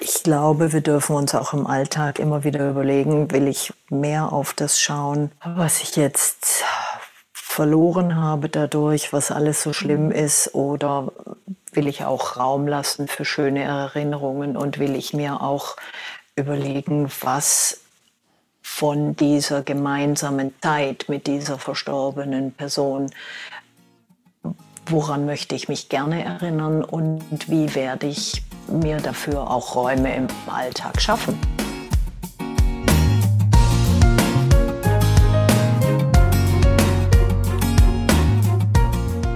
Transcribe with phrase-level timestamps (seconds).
[0.00, 4.52] Ich glaube, wir dürfen uns auch im Alltag immer wieder überlegen, will ich mehr auf
[4.52, 6.64] das schauen, was ich jetzt
[7.32, 11.10] verloren habe dadurch, was alles so schlimm ist, oder
[11.72, 15.76] will ich auch Raum lassen für schöne Erinnerungen und will ich mir auch
[16.36, 17.80] überlegen, was
[18.62, 23.10] von dieser gemeinsamen Zeit mit dieser verstorbenen Person,
[24.86, 30.26] woran möchte ich mich gerne erinnern und wie werde ich mir dafür auch Räume im
[30.46, 31.38] Alltag schaffen.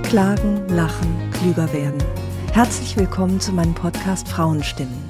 [0.03, 2.03] Klagen, lachen, klüger werden.
[2.53, 5.03] Herzlich willkommen zu meinem Podcast Frauenstimmen.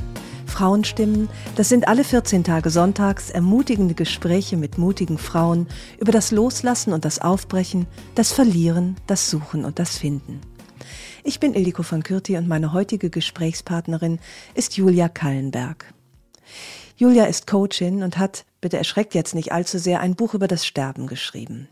[0.47, 5.67] Frauenstimmen, das sind alle 14 Tage sonntags ermutigende Gespräche mit mutigen Frauen
[5.98, 10.41] über das Loslassen und das Aufbrechen, das Verlieren, das Suchen und das Finden.
[11.25, 14.19] Ich bin Ildiko von Kürti und meine heutige Gesprächspartnerin
[14.55, 15.92] ist Julia Kallenberg.
[16.97, 20.64] Julia ist Coachin und hat, bitte erschreckt jetzt nicht allzu sehr, ein Buch über das
[20.64, 21.69] Sterben geschrieben.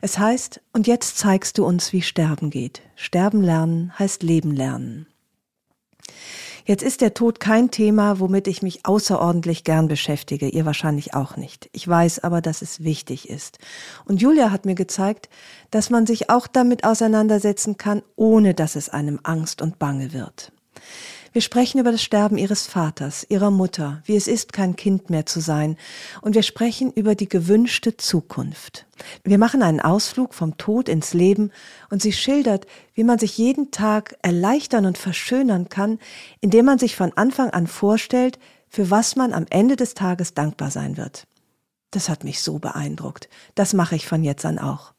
[0.00, 2.82] Es heißt, und jetzt zeigst du uns, wie Sterben geht.
[2.94, 5.07] Sterben lernen heißt Leben lernen.
[6.68, 11.38] Jetzt ist der Tod kein Thema, womit ich mich außerordentlich gern beschäftige, ihr wahrscheinlich auch
[11.38, 11.70] nicht.
[11.72, 13.56] Ich weiß aber, dass es wichtig ist.
[14.04, 15.30] Und Julia hat mir gezeigt,
[15.70, 20.52] dass man sich auch damit auseinandersetzen kann, ohne dass es einem Angst und Bange wird.
[21.32, 25.26] Wir sprechen über das Sterben ihres Vaters, ihrer Mutter, wie es ist, kein Kind mehr
[25.26, 25.76] zu sein.
[26.22, 28.86] Und wir sprechen über die gewünschte Zukunft.
[29.24, 31.52] Wir machen einen Ausflug vom Tod ins Leben
[31.90, 35.98] und sie schildert, wie man sich jeden Tag erleichtern und verschönern kann,
[36.40, 38.38] indem man sich von Anfang an vorstellt,
[38.68, 41.26] für was man am Ende des Tages dankbar sein wird.
[41.90, 43.28] Das hat mich so beeindruckt.
[43.54, 44.92] Das mache ich von jetzt an auch.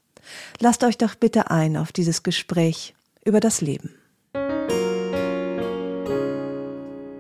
[0.60, 3.99] Lasst euch doch bitte ein auf dieses Gespräch über das Leben.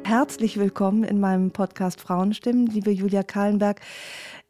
[0.09, 3.79] Herzlich willkommen in meinem Podcast Frauenstimmen, liebe Julia Kahlenberg.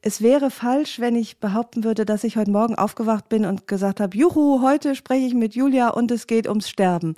[0.01, 3.99] Es wäre falsch, wenn ich behaupten würde, dass ich heute Morgen aufgewacht bin und gesagt
[3.99, 7.15] habe, Juhu, heute spreche ich mit Julia und es geht ums Sterben.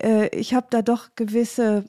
[0.00, 1.84] Äh, ich habe da doch gewisse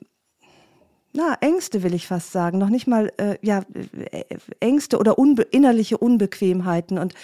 [1.14, 3.62] na, Ängste will ich fast sagen, noch nicht mal äh, ja
[4.10, 4.24] äh,
[4.60, 7.14] Ängste oder unbe innerliche Unbequemheiten und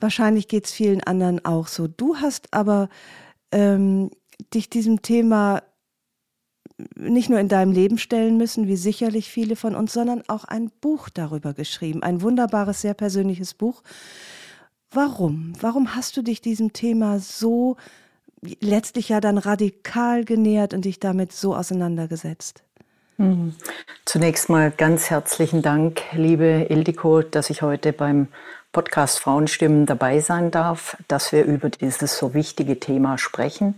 [0.00, 1.86] wahrscheinlich geht es vielen anderen auch so.
[1.86, 2.90] Du hast aber
[3.52, 4.10] ähm,
[4.52, 5.62] dich diesem Thema
[6.94, 10.70] nicht nur in deinem Leben stellen müssen, wie sicherlich viele von uns, sondern auch ein
[10.80, 12.02] Buch darüber geschrieben.
[12.02, 13.82] Ein wunderbares, sehr persönliches Buch.
[14.90, 15.54] Warum?
[15.60, 17.76] Warum hast du dich diesem Thema so
[18.60, 22.62] letztlich ja dann radikal genähert und dich damit so auseinandergesetzt?
[23.16, 23.54] Mhm.
[24.04, 28.28] Zunächst mal ganz herzlichen Dank, liebe Ildiko, dass ich heute beim
[28.72, 33.76] Podcast Frauenstimmen dabei sein darf, dass wir über dieses so wichtige Thema sprechen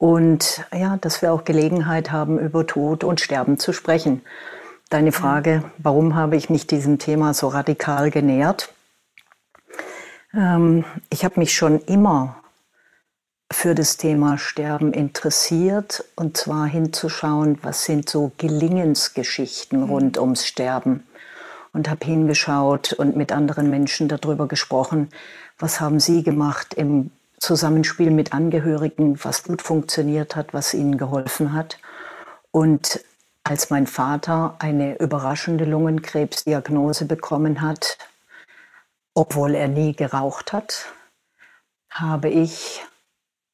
[0.00, 4.22] und ja, dass wir auch Gelegenheit haben, über Tod und Sterben zu sprechen.
[4.88, 8.72] Deine Frage, warum habe ich mich diesem Thema so radikal genähert?
[10.32, 12.36] Ähm, ich habe mich schon immer
[13.52, 19.90] für das Thema Sterben interessiert und zwar hinzuschauen, was sind so Gelingensgeschichten mhm.
[19.90, 21.04] rund ums Sterben.
[21.74, 25.10] Und habe hingeschaut und mit anderen Menschen darüber gesprochen,
[25.58, 27.10] was haben sie gemacht im
[27.40, 31.78] Zusammenspiel mit Angehörigen, was gut funktioniert hat, was ihnen geholfen hat.
[32.50, 33.02] Und
[33.44, 37.96] als mein Vater eine überraschende Lungenkrebsdiagnose bekommen hat,
[39.14, 40.86] obwohl er nie geraucht hat,
[41.90, 42.82] habe ich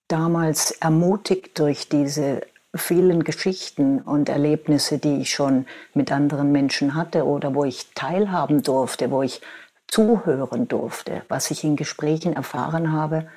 [0.08, 2.42] damals ermutigt durch diese
[2.74, 8.62] vielen Geschichten und Erlebnisse, die ich schon mit anderen Menschen hatte oder wo ich teilhaben
[8.62, 9.40] durfte, wo ich
[9.88, 13.28] zuhören durfte, was ich in Gesprächen erfahren habe,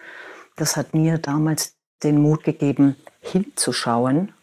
[0.60, 4.34] das hat mir damals den Mut gegeben, hinzuschauen,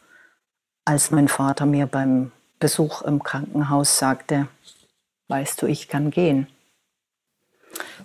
[0.85, 4.49] als mein Vater mir beim Besuch im Krankenhaus sagte,
[5.29, 6.47] weißt du, ich kann gehen.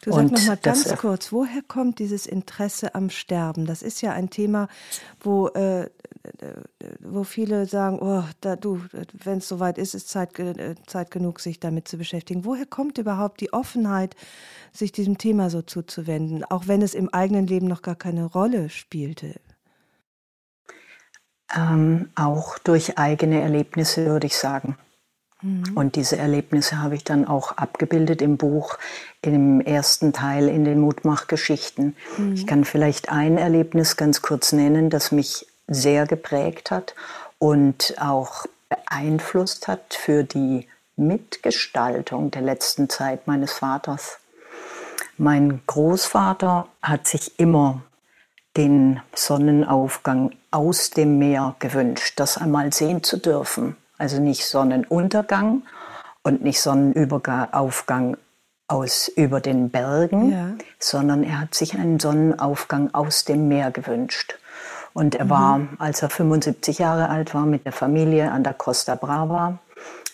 [0.02, 3.66] Du sag noch mal ganz kurz, woher kommt dieses Interesse am Sterben?
[3.66, 4.68] Das ist ja ein Thema,
[5.20, 5.90] wo, äh,
[7.00, 8.82] wo viele sagen, oh, da, du,
[9.14, 12.46] wenn es soweit ist, ist Zeit, äh, Zeit genug, sich damit zu beschäftigen.
[12.46, 14.16] Woher kommt überhaupt die Offenheit,
[14.72, 18.70] sich diesem Thema so zuzuwenden, auch wenn es im eigenen Leben noch gar keine Rolle
[18.70, 19.36] spielte?
[21.56, 24.78] Ähm, auch durch eigene Erlebnisse, würde ich sagen.
[25.42, 25.64] Mhm.
[25.76, 28.78] Und diese Erlebnisse habe ich dann auch abgebildet im Buch,
[29.22, 31.96] im ersten Teil in den Mutmachgeschichten.
[32.18, 32.34] Mhm.
[32.34, 36.96] Ich kann vielleicht ein Erlebnis ganz kurz nennen, das mich sehr geprägt hat
[37.40, 44.20] und auch beeinflusst hat für die Mitgestaltung der letzten Zeit meines Vaters.
[45.18, 47.82] Mein Großvater hat sich immer
[48.58, 53.78] den Sonnenaufgang aus dem Meer gewünscht, das einmal sehen zu dürfen.
[54.02, 55.62] Also nicht Sonnenuntergang
[56.24, 58.18] und nicht Sonnenaufgang
[58.68, 60.54] aus über den Bergen, ja.
[60.80, 64.40] sondern er hat sich einen Sonnenaufgang aus dem Meer gewünscht.
[64.94, 65.30] Und er mhm.
[65.30, 69.60] war, als er 75 Jahre alt war, mit der Familie an der Costa Brava.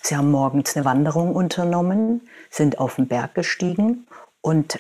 [0.02, 4.06] Sie haben morgens eine Wanderung unternommen, sind auf den Berg gestiegen
[4.42, 4.80] und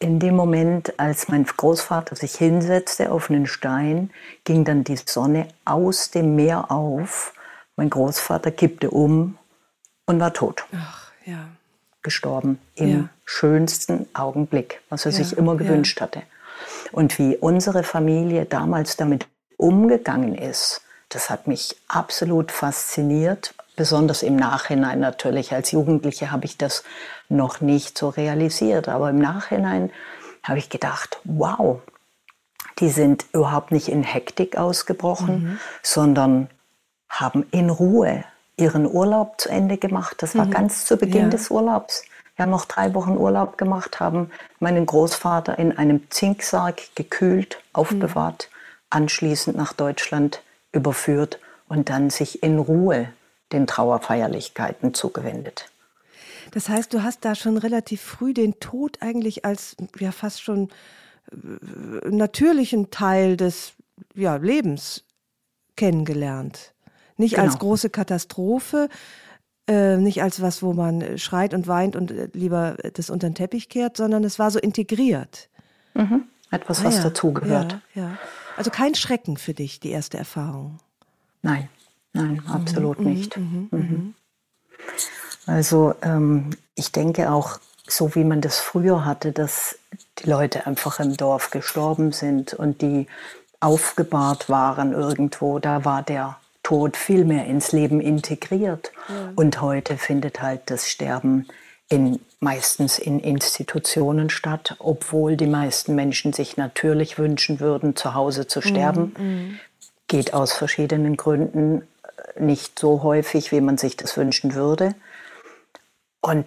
[0.00, 4.10] in dem Moment, als mein Großvater sich hinsetzte auf einen Stein,
[4.42, 7.34] ging dann die Sonne aus dem Meer auf.
[7.78, 9.38] Mein Großvater kippte um
[10.04, 10.64] und war tot.
[10.74, 11.46] Ach, ja.
[12.02, 13.08] Gestorben im ja.
[13.24, 16.22] schönsten Augenblick, was er ja, sich immer gewünscht hatte.
[16.90, 19.28] Und wie unsere Familie damals damit
[19.58, 25.52] umgegangen ist, das hat mich absolut fasziniert, besonders im Nachhinein natürlich.
[25.52, 26.82] Als Jugendliche habe ich das
[27.28, 29.92] noch nicht so realisiert, aber im Nachhinein
[30.42, 31.80] habe ich gedacht, wow,
[32.80, 35.58] die sind überhaupt nicht in Hektik ausgebrochen, mhm.
[35.84, 36.50] sondern
[37.08, 38.24] haben in Ruhe
[38.56, 40.16] ihren Urlaub zu Ende gemacht.
[40.18, 40.50] Das war mhm.
[40.50, 41.28] ganz zu Beginn ja.
[41.28, 42.02] des Urlaubs.
[42.36, 48.48] Wir haben noch drei Wochen Urlaub gemacht, haben meinen Großvater in einem Zinksarg gekühlt, aufbewahrt,
[48.50, 48.86] mhm.
[48.90, 53.08] anschließend nach Deutschland überführt und dann sich in Ruhe
[53.52, 55.70] den Trauerfeierlichkeiten zugewendet.
[56.52, 60.70] Das heißt, du hast da schon relativ früh den Tod eigentlich als ja fast schon
[61.30, 63.72] äh, natürlichen Teil des
[64.14, 65.04] ja, Lebens
[65.76, 66.72] kennengelernt.
[67.18, 67.46] Nicht genau.
[67.46, 68.88] als große Katastrophe,
[69.66, 73.34] äh, nicht als was, wo man schreit und weint und äh, lieber das unter den
[73.34, 75.50] Teppich kehrt, sondern es war so integriert.
[75.94, 76.24] Mhm.
[76.50, 77.04] Etwas, was ah, ja.
[77.04, 77.78] dazugehört.
[77.94, 78.18] Ja, ja.
[78.56, 80.80] Also kein Schrecken für dich, die erste Erfahrung.
[81.42, 81.68] Nein.
[82.14, 83.36] Nein, mhm, absolut mhm, nicht.
[83.36, 84.14] Mhm, mhm.
[85.46, 89.78] Also ähm, ich denke auch, so wie man das früher hatte, dass
[90.18, 93.06] die Leute einfach im Dorf gestorben sind und die
[93.60, 96.38] aufgebahrt waren irgendwo, da war der
[96.68, 98.92] Tod viel mehr ins Leben integriert.
[99.08, 99.32] Ja.
[99.36, 101.48] Und heute findet halt das Sterben
[101.88, 108.48] in, meistens in Institutionen statt, obwohl die meisten Menschen sich natürlich wünschen würden, zu Hause
[108.48, 109.14] zu sterben.
[109.16, 109.58] Mhm.
[110.08, 111.88] Geht aus verschiedenen Gründen
[112.38, 114.94] nicht so häufig, wie man sich das wünschen würde.
[116.20, 116.44] Und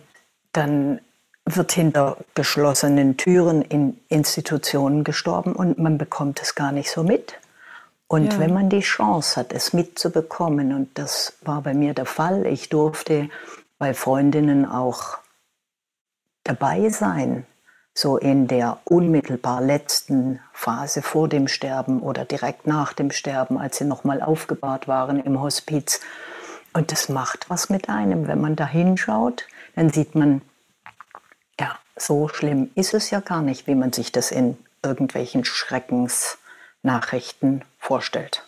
[0.54, 1.02] dann
[1.46, 7.41] wird hinter geschlossenen Türen in Institutionen gestorben und man bekommt es gar nicht so mit.
[8.12, 8.40] Und ja.
[8.40, 12.68] wenn man die Chance hat, es mitzubekommen, und das war bei mir der Fall, ich
[12.68, 13.30] durfte
[13.78, 15.20] bei Freundinnen auch
[16.44, 17.46] dabei sein,
[17.94, 23.78] so in der unmittelbar letzten Phase vor dem Sterben oder direkt nach dem Sterben, als
[23.78, 26.02] sie nochmal aufgebahrt waren im Hospiz.
[26.74, 28.28] Und das macht was mit einem.
[28.28, 29.48] Wenn man da hinschaut,
[29.78, 30.42] dann sieht man,
[31.58, 37.64] ja, so schlimm ist es ja gar nicht, wie man sich das in irgendwelchen Schreckensnachrichten
[37.92, 38.48] vorstellt.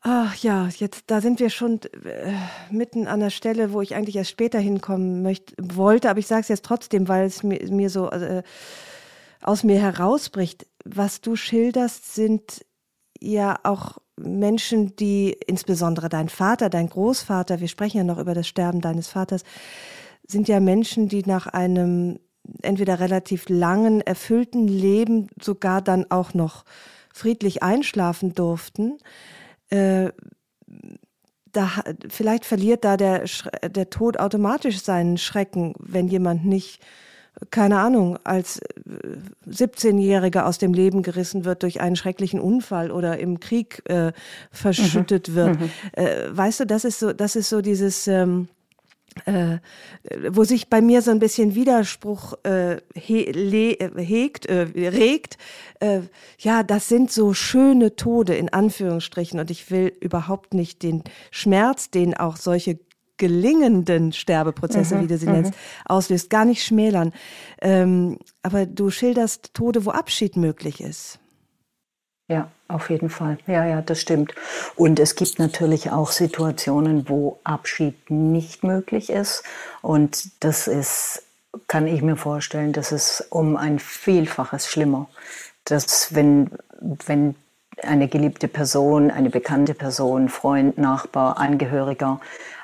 [0.00, 2.32] Ach ja, jetzt da sind wir schon äh,
[2.70, 6.40] mitten an der Stelle, wo ich eigentlich erst später hinkommen möchte, wollte, aber ich sage
[6.40, 8.42] es jetzt trotzdem, weil es mir, mir so äh,
[9.42, 10.66] aus mir herausbricht.
[10.86, 12.64] Was du schilderst, sind
[13.20, 18.48] ja auch Menschen, die insbesondere dein Vater, dein Großvater, wir sprechen ja noch über das
[18.48, 19.42] Sterben deines Vaters,
[20.26, 22.18] sind ja Menschen, die nach einem
[22.62, 26.64] entweder relativ langen, erfüllten Leben sogar dann auch noch
[27.12, 28.98] friedlich einschlafen durften
[29.70, 30.10] äh,
[31.52, 31.70] da,
[32.08, 33.24] vielleicht verliert da der,
[33.68, 36.80] der Tod automatisch seinen Schrecken, wenn jemand nicht,
[37.50, 38.60] keine Ahnung, als
[39.48, 44.12] 17-Jähriger äh, aus dem Leben gerissen wird durch einen schrecklichen Unfall oder im Krieg äh,
[44.50, 45.34] verschüttet mhm.
[45.34, 45.60] wird.
[45.60, 45.70] Mhm.
[45.92, 48.48] Äh, weißt du, das ist so, das ist so dieses, ähm,
[49.24, 49.58] äh,
[50.30, 55.38] wo sich bei mir so ein bisschen Widerspruch äh, he, le, äh, hegt, äh, regt.
[55.80, 56.02] Äh,
[56.38, 61.90] ja, das sind so schöne Tode in Anführungsstrichen und ich will überhaupt nicht den Schmerz,
[61.90, 62.78] den auch solche
[63.16, 65.56] gelingenden Sterbeprozesse, mhm, wie du sie nennst, mhm.
[65.86, 67.12] auslöst, gar nicht schmälern.
[67.62, 71.18] Ähm, aber du schilderst Tode, wo Abschied möglich ist.
[72.28, 73.38] Ja, auf jeden Fall.
[73.46, 74.34] Ja, ja, das stimmt.
[74.74, 79.42] Und es gibt natürlich auch Situationen, wo Abschied nicht möglich ist.
[79.82, 81.22] Und das ist,
[81.68, 85.08] kann ich mir vorstellen, das ist um ein Vielfaches schlimmer.
[85.64, 86.50] Dass wenn,
[87.06, 87.34] wenn
[87.82, 92.20] eine geliebte Person, eine bekannte Person, Freund, Nachbar, Angehöriger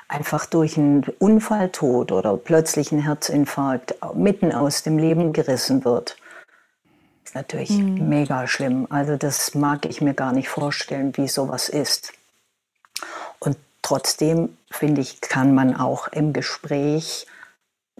[0.07, 6.17] einfach durch einen Unfalltod oder plötzlichen Herzinfarkt mitten aus dem Leben gerissen wird.
[7.33, 8.09] Ist natürlich mhm.
[8.09, 8.85] mega schlimm.
[8.91, 12.13] Also das mag ich mir gar nicht vorstellen, wie sowas ist.
[13.39, 17.25] Und trotzdem finde ich, kann man auch im Gespräch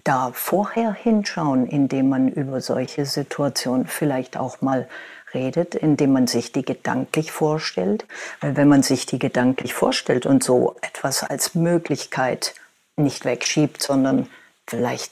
[0.04, 4.88] da vorher hinschauen, indem man über solche Situationen vielleicht auch mal
[5.32, 8.06] redet, indem man sich die gedanklich vorstellt.
[8.40, 12.54] Weil wenn man sich die gedanklich vorstellt und so etwas als Möglichkeit
[12.94, 14.28] nicht wegschiebt, sondern
[14.64, 15.10] vielleicht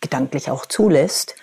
[0.00, 1.34] gedanklich auch zulässt,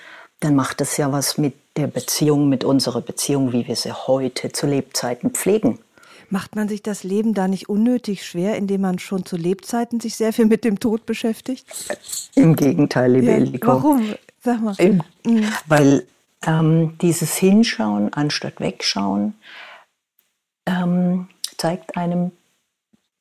[0.42, 4.52] dann macht das ja was mit der Beziehung, mit unserer Beziehung, wie wir sie heute
[4.52, 5.80] zu Lebzeiten pflegen.
[6.30, 10.16] Macht man sich das Leben da nicht unnötig schwer, indem man schon zu Lebzeiten sich
[10.16, 11.66] sehr viel mit dem Tod beschäftigt?
[12.36, 13.68] Im Gegenteil, liebe ja, Eliko.
[13.68, 14.16] Warum?
[14.44, 14.76] Sag mal.
[14.78, 15.46] Im, mhm.
[15.68, 16.08] Weil
[16.46, 19.36] ähm, dieses Hinschauen anstatt Wegschauen
[20.66, 22.32] ähm, zeigt einem,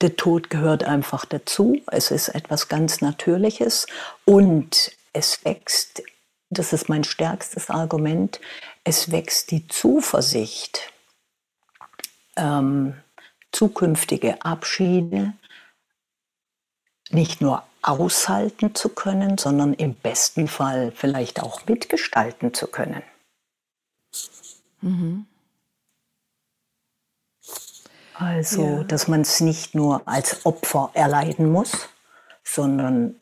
[0.00, 1.78] der Tod gehört einfach dazu.
[1.90, 3.86] Es ist etwas ganz Natürliches
[4.24, 6.02] und es wächst,
[6.50, 8.40] das ist mein stärkstes Argument,
[8.84, 10.92] es wächst die Zuversicht,
[12.36, 12.94] ähm,
[13.52, 15.32] zukünftige Abschiede
[17.10, 23.02] nicht nur aushalten zu können, sondern im besten Fall vielleicht auch mitgestalten zu können.
[24.80, 25.26] Mhm.
[28.14, 28.84] Also, ja.
[28.84, 31.88] dass man es nicht nur als Opfer erleiden muss,
[32.44, 33.16] sondern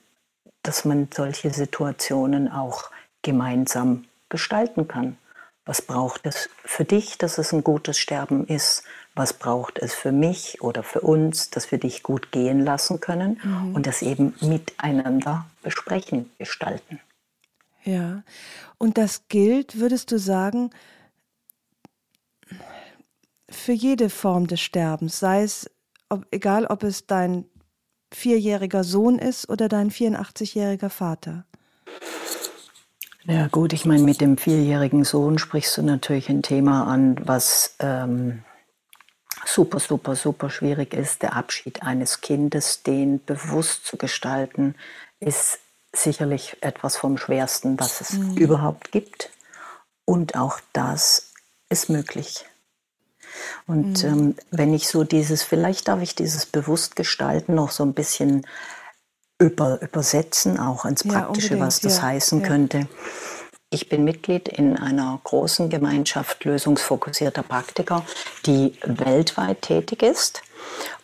[0.62, 2.90] dass man solche Situationen auch
[3.28, 5.18] gemeinsam gestalten kann.
[5.66, 8.85] Was braucht es für dich, dass es ein gutes Sterben ist?
[9.14, 13.38] Was braucht es für mich oder für uns, dass wir dich gut gehen lassen können
[13.44, 13.75] mhm.
[13.75, 17.00] und das eben miteinander besprechen, gestalten?
[17.85, 18.23] Ja,
[18.78, 20.70] und das gilt, würdest du sagen,
[23.50, 25.70] für jede Form des Sterbens, sei es
[26.08, 27.44] ob, egal, ob es dein
[28.11, 31.44] vierjähriger Sohn ist oder dein 84-jähriger Vater.
[33.30, 37.75] Ja gut, ich meine, mit dem vierjährigen Sohn sprichst du natürlich ein Thema an, was
[37.78, 38.42] ähm,
[39.44, 41.20] super, super, super schwierig ist.
[41.20, 44.76] Der Abschied eines Kindes, den bewusst zu gestalten,
[45.20, 45.58] ist
[45.94, 48.38] sicherlich etwas vom Schwersten, was es mhm.
[48.38, 49.28] überhaupt gibt.
[50.06, 51.35] Und auch das
[51.68, 52.47] ist möglich.
[53.66, 54.08] Und mhm.
[54.08, 58.47] ähm, wenn ich so dieses, vielleicht darf ich dieses bewusst gestalten noch so ein bisschen
[59.38, 62.47] über, übersetzen, auch ins Praktische, ja, was das ja, heißen ja.
[62.47, 62.88] könnte.
[63.71, 68.04] Ich bin Mitglied in einer großen Gemeinschaft lösungsfokussierter Praktiker,
[68.47, 70.42] die weltweit tätig ist.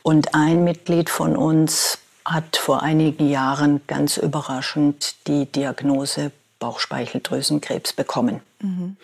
[0.03, 8.41] Und ein Mitglied von uns hat vor einigen Jahren ganz überraschend die Diagnose Bauchspeicheldrüsenkrebs bekommen.
[8.61, 8.97] Mhm.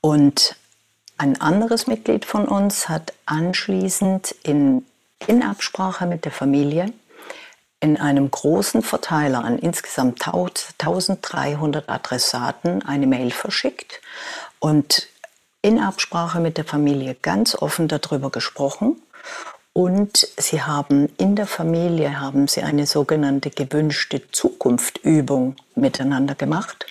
[0.00, 0.56] Und
[1.18, 4.84] ein anderes Mitglied von uns hat anschließend in,
[5.28, 6.92] in Absprache mit der Familie
[7.82, 14.00] in einem großen Verteiler an insgesamt 1300 Adressaten eine Mail verschickt
[14.60, 15.08] und
[15.62, 19.02] in Absprache mit der Familie ganz offen darüber gesprochen.
[19.72, 26.86] Und sie haben in der Familie haben sie eine sogenannte gewünschte Zukunftübung miteinander gemacht.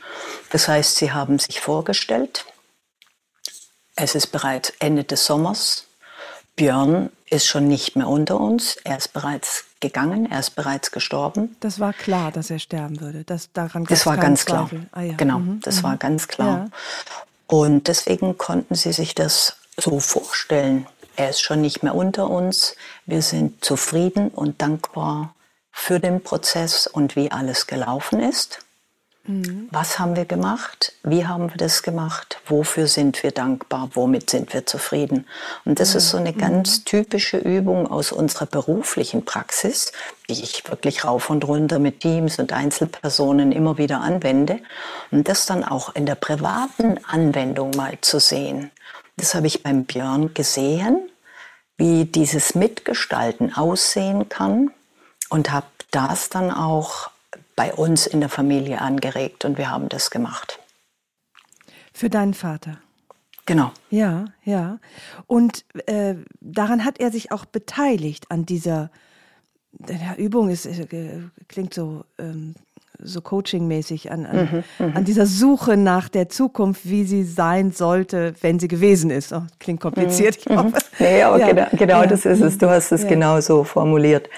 [0.50, 2.46] Das heißt, sie haben sich vorgestellt,
[3.96, 5.86] es ist bereits Ende des Sommers.
[6.58, 8.76] Björn ist schon nicht mehr unter uns.
[8.84, 11.56] Er ist bereits gegangen, er ist bereits gestorben.
[11.62, 13.24] Das war klar, dass er sterben würde.
[13.24, 14.70] Das, daran das war ganz klar.
[14.92, 15.14] Ah, ja.
[15.14, 15.62] Genau, mhm.
[15.62, 15.84] das mhm.
[15.84, 16.70] war ganz klar.
[16.70, 16.70] Ja.
[17.48, 20.86] Und deswegen konnten sie sich das so vorstellen.
[21.16, 22.76] Er ist schon nicht mehr unter uns.
[23.06, 25.34] Wir sind zufrieden und dankbar
[25.72, 28.60] für den Prozess und wie alles gelaufen ist.
[29.24, 29.68] Mhm.
[29.72, 30.94] Was haben wir gemacht?
[31.04, 32.40] Wie haben wir das gemacht?
[32.48, 33.90] Wofür sind wir dankbar?
[33.94, 35.28] Womit sind wir zufrieden?
[35.64, 35.98] Und das mhm.
[35.98, 36.86] ist so eine ganz mhm.
[36.86, 39.92] typische Übung aus unserer beruflichen Praxis,
[40.28, 44.60] die ich wirklich rauf und runter mit Teams und Einzelpersonen immer wieder anwende.
[45.12, 48.72] Und das dann auch in der privaten Anwendung mal zu sehen.
[49.18, 51.10] Das habe ich beim Björn gesehen,
[51.78, 54.72] wie dieses Mitgestalten aussehen kann
[55.30, 57.11] und habe das dann auch
[57.62, 60.58] bei uns in der Familie angeregt und wir haben das gemacht.
[61.94, 62.78] Für deinen Vater?
[63.46, 63.72] Genau.
[63.92, 64.80] Ja, ja.
[65.28, 68.90] Und äh, daran hat er sich auch beteiligt an dieser
[69.74, 72.56] der Übung ist, äh, klingt so, ähm,
[73.00, 77.72] so coachingmäßig an, an, mhm, mhm, an, dieser Suche nach der Zukunft, wie sie sein
[77.72, 79.34] sollte, wenn sie gewesen ist.
[79.34, 80.50] Oh, klingt kompliziert.
[80.50, 80.74] Mhm, mhm.
[80.98, 81.48] nee, aber ja.
[81.48, 82.08] genau, genau ja.
[82.08, 82.58] das ist es.
[82.58, 83.10] Du hast es ja.
[83.10, 84.30] genau so formuliert.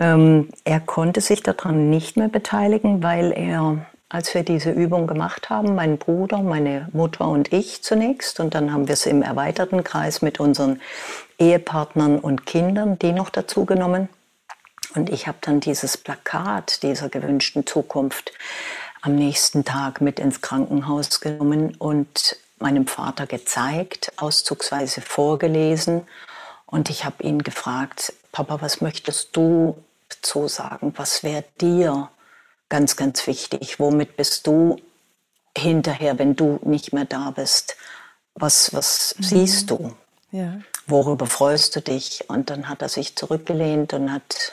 [0.00, 5.50] Ähm, er konnte sich daran nicht mehr beteiligen, weil er als wir diese Übung gemacht
[5.50, 8.40] haben, mein Bruder, meine Mutter und ich zunächst.
[8.40, 10.80] Und dann haben wir es im erweiterten Kreis mit unseren
[11.38, 14.08] Ehepartnern und Kindern, die noch dazu genommen.
[14.96, 18.32] Und ich habe dann dieses Plakat dieser gewünschten Zukunft
[19.00, 26.02] am nächsten Tag mit ins Krankenhaus genommen und meinem Vater gezeigt, auszugsweise vorgelesen.
[26.66, 29.76] Und ich habe ihn gefragt, Papa, was möchtest du
[30.24, 30.92] so sagen?
[30.96, 32.10] Was wäre dir
[32.68, 33.78] ganz, ganz wichtig?
[33.78, 34.76] Womit bist du
[35.56, 37.76] hinterher, wenn du nicht mehr da bist?
[38.34, 39.22] Was, was mhm.
[39.22, 39.94] siehst du?
[40.30, 40.60] Ja.
[40.86, 42.24] Worüber freust du dich?
[42.28, 44.52] Und dann hat er sich zurückgelehnt und hat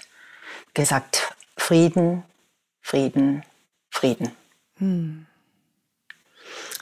[0.73, 2.23] gesagt, Frieden,
[2.81, 3.43] Frieden,
[3.89, 4.31] Frieden.
[4.77, 5.25] Hm.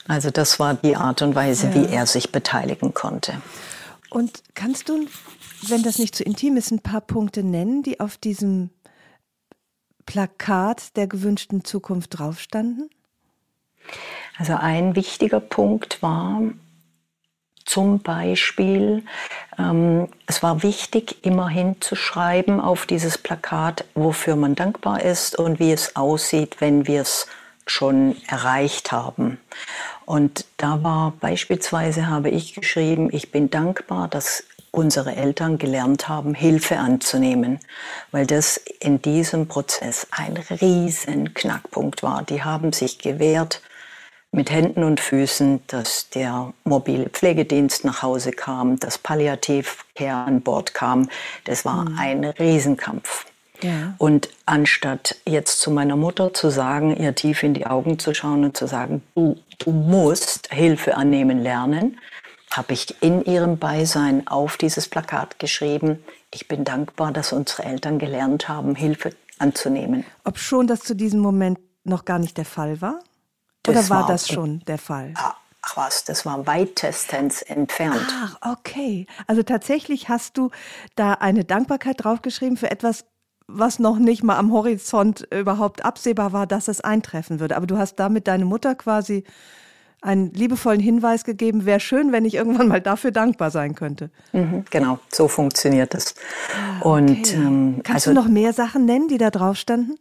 [0.08, 1.74] Also das war die Art und Weise, ja.
[1.74, 3.40] wie er sich beteiligen konnte.
[4.10, 5.06] Und kannst du,
[5.62, 8.70] wenn das nicht zu intim ist, ein paar Punkte nennen, die auf diesem
[10.06, 12.88] Plakat der gewünschten Zukunft draufstanden?
[14.38, 16.40] Also ein wichtiger Punkt war
[17.64, 19.04] zum Beispiel,
[19.58, 25.58] ähm, es war wichtig, immerhin zu schreiben auf dieses Plakat, wofür man dankbar ist und
[25.58, 27.26] wie es aussieht, wenn wir es
[27.66, 29.38] schon erreicht haben.
[30.04, 34.44] Und da war beispielsweise, habe ich geschrieben, ich bin dankbar, dass
[34.76, 37.58] unsere Eltern gelernt haben, Hilfe anzunehmen,
[38.12, 42.22] weil das in diesem Prozess ein riesen Knackpunkt war.
[42.22, 43.62] Die haben sich gewehrt
[44.32, 50.74] mit Händen und Füßen, dass der mobile Pflegedienst nach Hause kam, dass Palliativcare an Bord
[50.74, 51.08] kam.
[51.44, 51.98] Das war mhm.
[51.98, 53.24] ein Riesenkampf.
[53.62, 53.94] Ja.
[53.96, 58.44] Und anstatt jetzt zu meiner Mutter zu sagen, ihr tief in die Augen zu schauen
[58.44, 61.98] und zu sagen, du, du musst Hilfe annehmen lernen,
[62.50, 67.98] habe ich in ihrem Beisein auf dieses Plakat geschrieben, ich bin dankbar, dass unsere Eltern
[67.98, 70.04] gelernt haben, Hilfe anzunehmen.
[70.24, 73.00] Ob schon das zu diesem Moment noch gar nicht der Fall war?
[73.66, 75.14] Oder das war, war, das schon der Fall?
[75.16, 78.06] Ach was, das war weitestens entfernt.
[78.08, 79.06] Ach, okay.
[79.26, 80.50] Also tatsächlich hast du
[80.94, 83.04] da eine Dankbarkeit draufgeschrieben für etwas,
[83.48, 87.56] was noch nicht mal am Horizont überhaupt absehbar war, dass es eintreffen würde.
[87.56, 89.24] Aber du hast damit deine Mutter quasi
[90.06, 94.10] einen liebevollen Hinweis gegeben, wäre schön, wenn ich irgendwann mal dafür dankbar sein könnte.
[94.32, 96.14] Mhm, genau, so funktioniert es.
[96.54, 99.98] Ah, Und ähm, kannst also, du noch mehr Sachen nennen, die da drauf standen?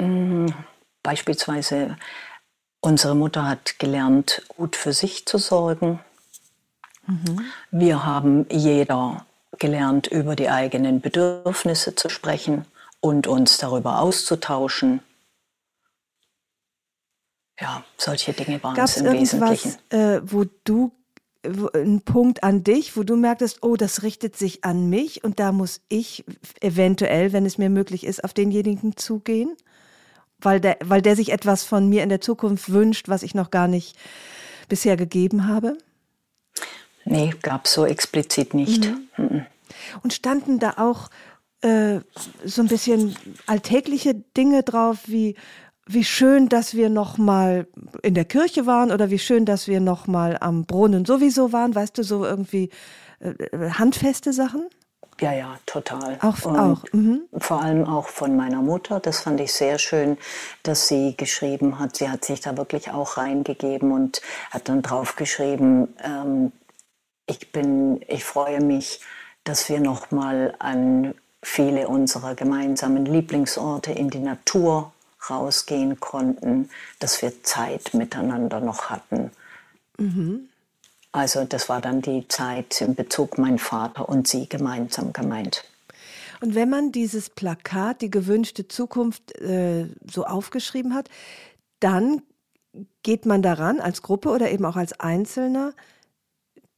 [0.00, 0.54] Mhm,
[1.02, 1.96] beispielsweise
[2.80, 6.00] unsere Mutter hat gelernt, gut für sich zu sorgen.
[7.06, 7.40] Mhm.
[7.70, 9.26] Wir haben jeder
[9.58, 12.64] gelernt, über die eigenen Bedürfnisse zu sprechen
[13.00, 15.00] und uns darüber auszutauschen.
[17.60, 19.76] Ja, solche Dinge waren Gab's es im Wesentlichen.
[19.90, 20.92] Äh, wo du
[21.74, 25.52] ein Punkt an dich, wo du merktest, oh, das richtet sich an mich und da
[25.52, 26.24] muss ich
[26.60, 29.56] eventuell, wenn es mir möglich ist, auf denjenigen zugehen,
[30.40, 33.50] weil der, weil der sich etwas von mir in der Zukunft wünscht, was ich noch
[33.50, 33.96] gar nicht
[34.68, 35.78] bisher gegeben habe?
[37.04, 38.84] Nee, gab es so explizit nicht.
[38.84, 39.08] Mhm.
[39.16, 39.46] Mhm.
[40.02, 41.08] Und standen da auch
[41.62, 42.00] äh,
[42.44, 43.16] so ein bisschen
[43.46, 45.36] alltägliche Dinge drauf, wie
[45.88, 47.66] wie schön, dass wir noch mal
[48.02, 51.74] in der Kirche waren oder wie schön, dass wir noch mal am Brunnen sowieso waren,
[51.74, 52.70] weißt du, so irgendwie
[53.20, 54.66] äh, äh handfeste Sachen?
[55.20, 56.18] Ja, ja, total.
[56.22, 56.84] Auch, auch.
[56.92, 57.22] Mhm.
[57.36, 59.00] Vor allem auch von meiner Mutter.
[59.00, 60.16] Das fand ich sehr schön,
[60.62, 61.96] dass sie geschrieben hat.
[61.96, 66.52] Sie hat sich da wirklich auch reingegeben und hat dann draufgeschrieben, ähm,
[67.26, 69.00] ich bin, ich freue mich,
[69.42, 74.92] dass wir noch mal an viele unserer gemeinsamen Lieblingsorte in die Natur
[75.28, 79.30] rausgehen konnten, dass wir Zeit miteinander noch hatten.
[79.98, 80.48] Mhm.
[81.12, 85.64] Also das war dann die Zeit in Bezug mein Vater und sie gemeinsam gemeint.
[86.40, 91.08] Und wenn man dieses Plakat, die gewünschte Zukunft, äh, so aufgeschrieben hat,
[91.80, 92.22] dann
[93.02, 95.72] geht man daran als Gruppe oder eben auch als Einzelner,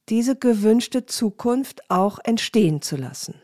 [0.09, 3.35] diese gewünschte Zukunft auch entstehen zu lassen.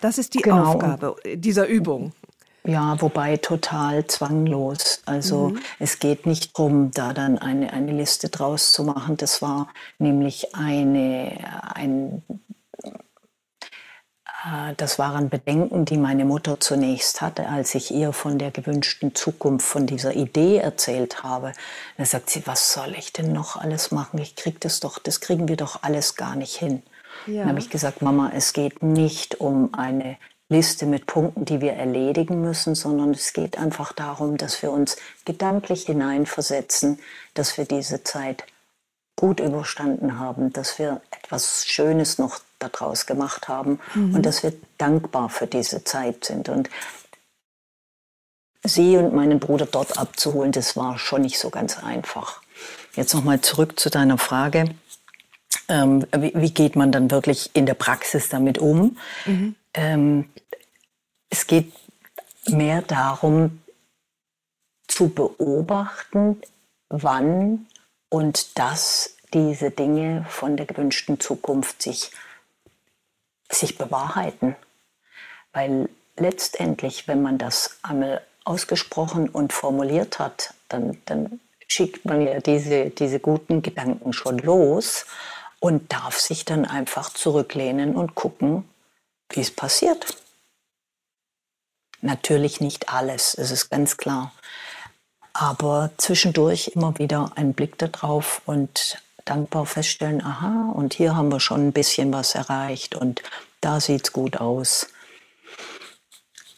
[0.00, 0.64] Das ist die genau.
[0.64, 2.12] Aufgabe dieser Übung.
[2.70, 5.02] Ja, wobei total zwanglos.
[5.04, 5.60] Also mhm.
[5.80, 9.16] es geht nicht darum, da dann eine, eine Liste draus zu machen.
[9.16, 11.36] Das war nämlich eine,
[11.74, 12.22] ein,
[14.44, 19.16] äh, das waren Bedenken, die meine Mutter zunächst hatte, als ich ihr von der gewünschten
[19.16, 21.52] Zukunft, von dieser Idee erzählt habe.
[21.98, 24.20] Da sagt sie, was soll ich denn noch alles machen?
[24.20, 26.84] Ich krieg das doch, das kriegen wir doch alles gar nicht hin.
[27.26, 27.40] Ja.
[27.40, 30.18] Dann habe ich gesagt, Mama, es geht nicht um eine
[30.50, 34.96] Liste mit Punkten, die wir erledigen müssen, sondern es geht einfach darum, dass wir uns
[35.24, 36.98] gedanklich hineinversetzen,
[37.34, 38.44] dass wir diese Zeit
[39.14, 44.16] gut überstanden haben, dass wir etwas Schönes noch daraus gemacht haben mhm.
[44.16, 46.48] und dass wir dankbar für diese Zeit sind.
[46.48, 46.68] Und
[48.64, 52.42] sie und meinen Bruder dort abzuholen, das war schon nicht so ganz einfach.
[52.96, 54.74] Jetzt nochmal zurück zu deiner Frage.
[55.68, 58.96] Ähm, wie, wie, geht man dann wirklich in der Praxis damit um?
[59.26, 59.54] Mhm.
[59.74, 60.24] Ähm,
[61.30, 61.72] es geht
[62.46, 63.62] mehr darum,
[64.88, 66.42] zu beobachten,
[66.88, 67.66] wann
[68.08, 72.10] und dass diese Dinge von der gewünschten Zukunft sich,
[73.48, 74.56] sich bewahrheiten.
[75.52, 82.40] Weil letztendlich, wenn man das einmal ausgesprochen und formuliert hat, dann, dann schickt man ja
[82.40, 85.06] diese, diese guten Gedanken schon los
[85.60, 88.68] und darf sich dann einfach zurücklehnen und gucken,
[89.28, 90.16] wie es passiert.
[92.02, 94.32] Natürlich nicht alles, es ist ganz klar.
[95.32, 101.40] Aber zwischendurch immer wieder einen Blick darauf und dankbar feststellen, aha, und hier haben wir
[101.40, 103.22] schon ein bisschen was erreicht und
[103.60, 104.88] da sieht es gut aus.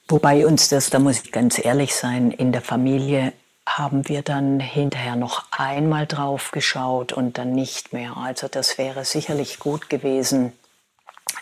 [0.09, 3.33] Wobei uns das, da muss ich ganz ehrlich sein, in der Familie
[3.66, 8.16] haben wir dann hinterher noch einmal drauf geschaut und dann nicht mehr.
[8.16, 10.52] Also das wäre sicherlich gut gewesen,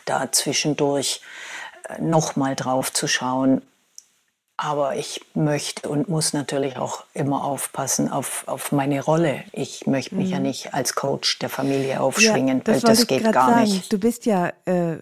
[0.05, 1.23] da zwischendurch
[1.89, 3.63] äh, noch mal drauf zu schauen.
[4.63, 9.43] Aber ich möchte und muss natürlich auch immer aufpassen auf, auf meine Rolle.
[9.53, 10.33] Ich möchte mich mhm.
[10.33, 13.63] ja nicht als Coach der Familie aufschwingen, ja, das weil das geht gar sagen.
[13.63, 13.91] nicht.
[13.91, 14.99] Du bist ja äh,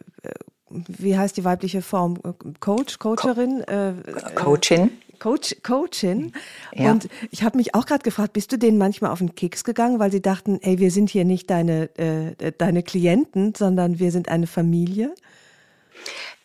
[0.71, 2.18] wie heißt die weibliche Form?
[2.61, 3.64] Coach, Coacherin?
[3.66, 3.94] Co äh,
[4.35, 4.90] Coachin.
[5.18, 6.33] Coach, Coachin.
[6.73, 6.92] Ja.
[6.92, 9.99] Und ich habe mich auch gerade gefragt, bist du denen manchmal auf den Keks gegangen,
[9.99, 14.29] weil sie dachten, ey, wir sind hier nicht deine, äh, deine Klienten, sondern wir sind
[14.29, 15.14] eine Familie?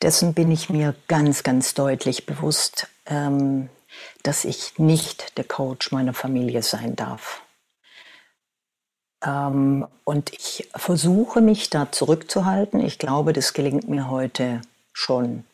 [0.02, 3.70] Dessen bin ich mir ganz, ganz deutlich bewusst, ähm,
[4.24, 7.42] dass ich nicht der Coach meiner Familie sein darf.
[9.24, 12.80] Ähm, und ich versuche mich da zurückzuhalten.
[12.82, 15.46] Ich glaube, das gelingt mir heute schon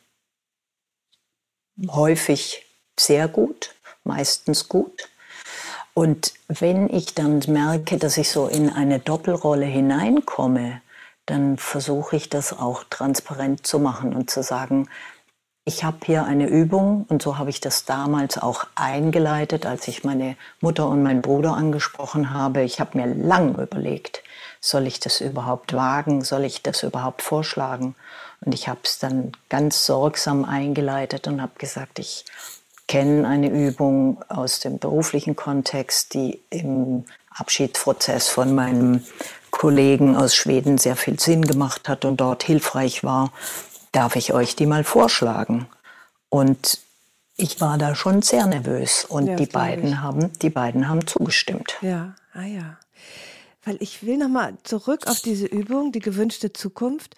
[1.88, 2.66] häufig
[3.00, 5.10] sehr gut, meistens gut.
[5.94, 10.82] Und wenn ich dann merke, dass ich so in eine Doppelrolle hineinkomme,
[11.30, 14.90] dann versuche ich das auch transparent zu machen und zu sagen,
[15.66, 20.04] ich habe hier eine Übung und so habe ich das damals auch eingeleitet, als ich
[20.04, 22.64] meine Mutter und meinen Bruder angesprochen habe.
[22.64, 24.24] Ich habe mir lang überlegt,
[24.60, 27.96] soll ich das überhaupt wagen, soll ich das überhaupt vorschlagen?
[28.42, 32.26] Und ich habe es dann ganz sorgsam eingeleitet und habe gesagt, ich
[32.88, 39.04] kenne eine Übung aus dem beruflichen Kontext, die im Abschiedsprozess von meinem
[39.52, 43.32] Kollegen aus Schweden sehr viel Sinn gemacht hat und dort hilfreich war
[43.92, 45.68] darf ich euch die mal vorschlagen?
[46.30, 46.80] Und
[47.38, 51.78] ich war da schon sehr nervös und ja, die beiden haben, die beiden haben zugestimmt.
[51.82, 52.78] Ja, ah ja.
[53.64, 57.16] Weil ich will nochmal zurück auf diese Übung, die gewünschte Zukunft.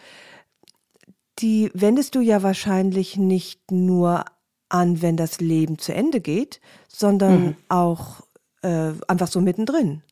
[1.39, 4.25] Die wendest du ja wahrscheinlich nicht nur
[4.69, 7.55] an, wenn das Leben zu Ende geht, sondern mhm.
[7.67, 8.21] auch
[8.61, 10.03] äh, einfach so mittendrin.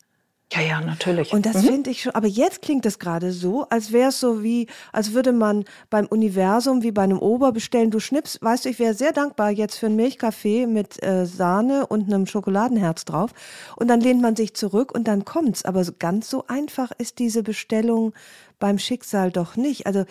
[0.51, 1.31] Ja, ja, natürlich.
[1.31, 1.67] Und das mhm.
[1.67, 5.13] finde ich schon, aber jetzt klingt es gerade so, als wäre es so wie, als
[5.13, 8.95] würde man beim Universum wie bei einem Ober bestellen, du schnippst, weißt du, ich wäre
[8.95, 13.31] sehr dankbar jetzt für einen Milchkaffee mit äh, Sahne und einem Schokoladenherz drauf.
[13.75, 15.65] Und dann lehnt man sich zurück und dann kommt's.
[15.65, 18.13] Aber ganz so einfach ist diese Bestellung
[18.57, 19.85] beim Schicksal doch nicht.
[19.85, 20.05] Also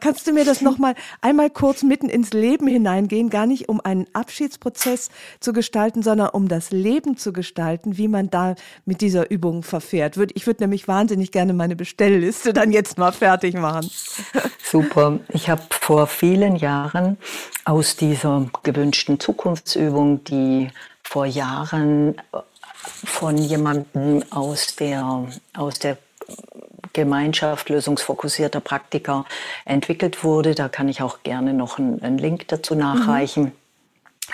[0.00, 3.80] kannst du mir das noch mal einmal kurz mitten ins Leben hineingehen, gar nicht um
[3.80, 9.30] einen Abschiedsprozess zu gestalten, sondern um das Leben zu gestalten, wie man da mit dieser
[9.30, 10.16] Übung verfährt.
[10.34, 13.90] Ich würde nämlich wahnsinnig gerne meine Bestellliste dann jetzt mal fertig machen.
[14.62, 15.20] Super.
[15.28, 17.18] Ich habe vor vielen Jahren
[17.64, 20.68] aus dieser gewünschten Zukunftsübung, die
[21.02, 22.16] vor Jahren
[23.04, 25.98] von jemandem aus der, aus der
[26.96, 29.26] Gemeinschaft lösungsfokussierter Praktiker
[29.64, 30.54] entwickelt wurde.
[30.54, 33.44] Da kann ich auch gerne noch einen, einen Link dazu nachreichen.
[33.44, 33.52] Mhm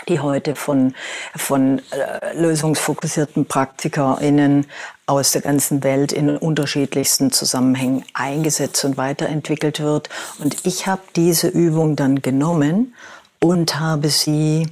[0.09, 0.95] die heute von,
[1.37, 4.67] von äh, lösungsfokussierten PraktikerInnen
[5.07, 10.09] aus der ganzen Welt in unterschiedlichsten Zusammenhängen eingesetzt und weiterentwickelt wird.
[10.39, 12.95] Und ich habe diese Übung dann genommen
[13.39, 14.67] und habe sie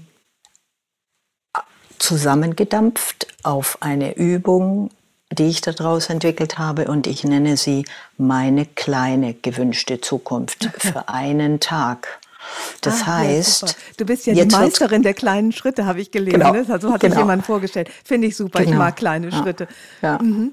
[1.99, 4.91] zusammengedampft auf eine Übung,
[5.33, 7.85] die ich daraus entwickelt habe und ich nenne sie
[8.19, 12.21] meine kleine gewünschte Zukunft für einen Tag.
[12.81, 16.41] Das ah, heißt, ja, du bist ja die Meisterin der kleinen Schritte, habe ich gelesen.
[16.41, 16.65] Genau, ne?
[16.65, 17.15] So hat genau.
[17.15, 17.91] sich jemand vorgestellt.
[18.05, 18.61] Finde ich super.
[18.61, 18.73] Genau.
[18.73, 19.69] Ich mag kleine ja, Schritte.
[20.03, 20.19] Ja.
[20.21, 20.53] Mhm.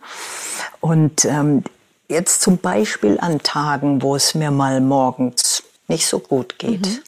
[0.79, 1.63] Und ähm,
[2.07, 6.85] jetzt zum Beispiel an Tagen, wo es mir mal morgens nicht so gut geht.
[6.85, 6.99] Mhm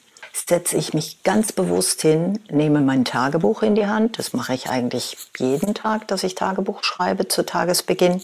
[0.47, 4.19] setze ich mich ganz bewusst hin, nehme mein Tagebuch in die Hand.
[4.19, 8.21] Das mache ich eigentlich jeden Tag, dass ich Tagebuch schreibe zu Tagesbeginn.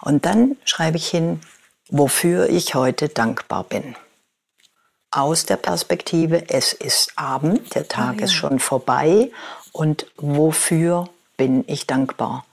[0.00, 1.40] Und dann schreibe ich hin,
[1.88, 3.96] wofür ich heute dankbar bin.
[5.12, 8.24] aus der Perspektive, es ist Abend, der Tag ah, ja.
[8.24, 9.30] ist schon vorbei
[9.72, 12.44] und wofür bin ich dankbar?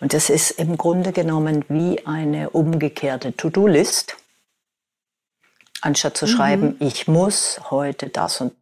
[0.00, 4.16] Und das ist im Grunde genommen wie eine umgekehrte To-Do-List.
[5.80, 6.30] Anstatt zu mhm.
[6.30, 8.52] schreiben, ich muss heute das und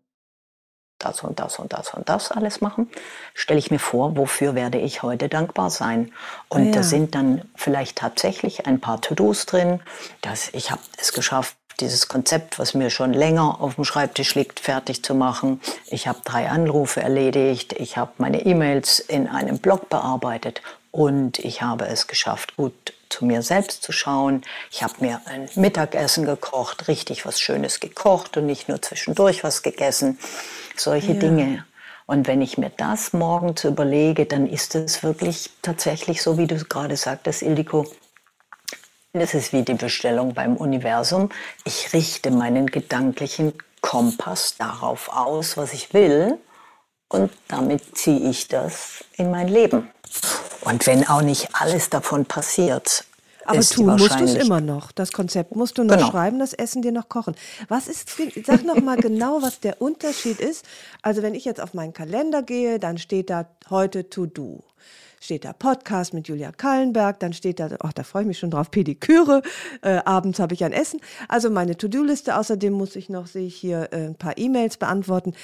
[0.99, 2.91] das und das und das und das alles machen,
[3.35, 6.13] stelle ich mir vor, wofür werde ich heute dankbar sein.
[6.49, 6.73] Und ah, ja.
[6.73, 9.81] da sind dann vielleicht tatsächlich ein paar To-Dos drin,
[10.23, 14.61] dass ich habe es geschafft, dieses Konzept, was mir schon länger auf dem Schreibtisch liegt,
[14.61, 15.61] fertig zu machen.
[15.89, 20.63] Ich habe drei Anrufe erledigt, ich habe meine E-Mails in einem Blog bearbeitet
[20.97, 24.41] und ich habe es geschafft, gut zu mir selbst zu schauen.
[24.71, 29.63] Ich habe mir ein Mittagessen gekocht, richtig was Schönes gekocht und nicht nur zwischendurch was
[29.63, 30.19] gegessen.
[30.75, 31.19] Solche ja.
[31.19, 31.67] Dinge.
[32.07, 36.57] Und wenn ich mir das morgens überlege, dann ist es wirklich tatsächlich so, wie du
[36.65, 37.87] gerade sagtest, Ildiko,
[39.13, 41.29] das ist wie die Bestellung beim Universum.
[41.65, 46.39] Ich richte meinen gedanklichen Kompass darauf aus, was ich will.
[47.09, 49.89] Und damit ziehe ich das in mein Leben.
[50.63, 53.05] Und wenn auch nicht alles davon passiert,
[53.47, 54.91] aber tun musst du es immer noch.
[54.93, 56.11] Das Konzept musst du noch genau.
[56.11, 57.37] schreiben, das Essen dir noch kochen.
[57.69, 58.11] Was ist,
[58.45, 60.65] sag noch mal genau, was der Unterschied ist.
[61.03, 64.65] Also wenn ich jetzt auf meinen Kalender gehe, dann steht da heute To Do
[65.19, 68.51] steht da Podcast mit Julia Kallenberg, dann steht da, ach, da freue ich mich schon
[68.51, 69.43] drauf, Pediküre,
[69.83, 71.01] äh, abends habe ich ein Essen.
[71.27, 75.35] Also meine To-Do-Liste, außerdem muss ich noch, sehe ich hier, äh, ein paar E-Mails beantworten.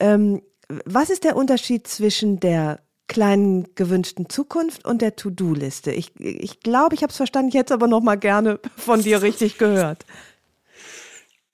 [0.00, 0.42] Ähm,
[0.84, 5.92] was ist der Unterschied zwischen der kleinen gewünschten Zukunft und der To-Do-Liste?
[5.92, 9.02] Ich, ich glaube, ich habe es verstanden, ich hätte es aber noch mal gerne von
[9.02, 10.06] dir richtig gehört.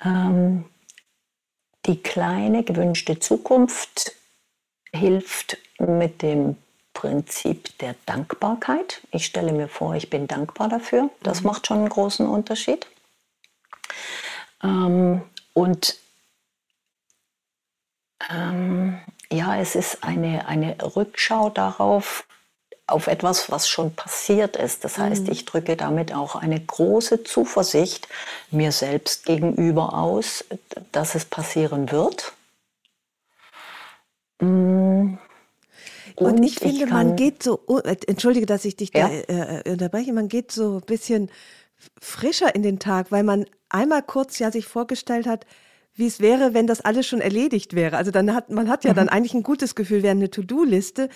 [0.04, 0.64] Ähm,
[1.86, 4.12] die kleine gewünschte Zukunft
[4.92, 6.56] hilft mit dem
[6.92, 9.02] Prinzip der Dankbarkeit.
[9.12, 11.10] Ich stelle mir vor, ich bin dankbar dafür.
[11.22, 11.46] Das mhm.
[11.46, 12.86] macht schon einen großen Unterschied.
[14.62, 15.96] Ähm, und
[18.30, 18.98] ähm,
[19.30, 22.24] ja, es ist eine, eine Rückschau darauf,
[22.88, 24.82] auf etwas, was schon passiert ist.
[24.82, 25.32] Das heißt, mhm.
[25.32, 28.08] ich drücke damit auch eine große Zuversicht
[28.50, 30.44] mir selbst gegenüber aus,
[30.90, 32.32] dass es passieren wird.
[34.40, 35.18] Mhm.
[36.16, 39.08] Und, und ich finde, ich man geht so, oh, äh, entschuldige, dass ich dich ja?
[39.08, 41.30] da äh, äh, unterbreche, man geht so ein bisschen
[42.00, 45.46] frischer in den Tag, weil man einmal kurz ja sich vorgestellt hat,
[45.98, 47.96] wie es wäre, wenn das alles schon erledigt wäre.
[47.96, 48.96] Also dann hat man hat ja mhm.
[48.96, 51.08] dann eigentlich ein gutes Gefühl, während eine To-Do-Liste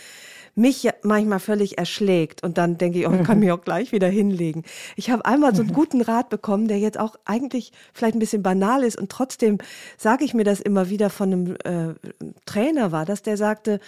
[0.54, 3.44] mich ja manchmal völlig erschlägt und dann denke ich, oh, ich kann mhm.
[3.44, 4.64] mich auch gleich wieder hinlegen.
[4.96, 5.74] Ich habe einmal so einen mhm.
[5.74, 9.58] guten Rat bekommen, der jetzt auch eigentlich vielleicht ein bisschen banal ist und trotzdem
[9.96, 11.94] sage ich mir das immer wieder von einem äh,
[12.44, 13.80] Trainer war, dass der sagte,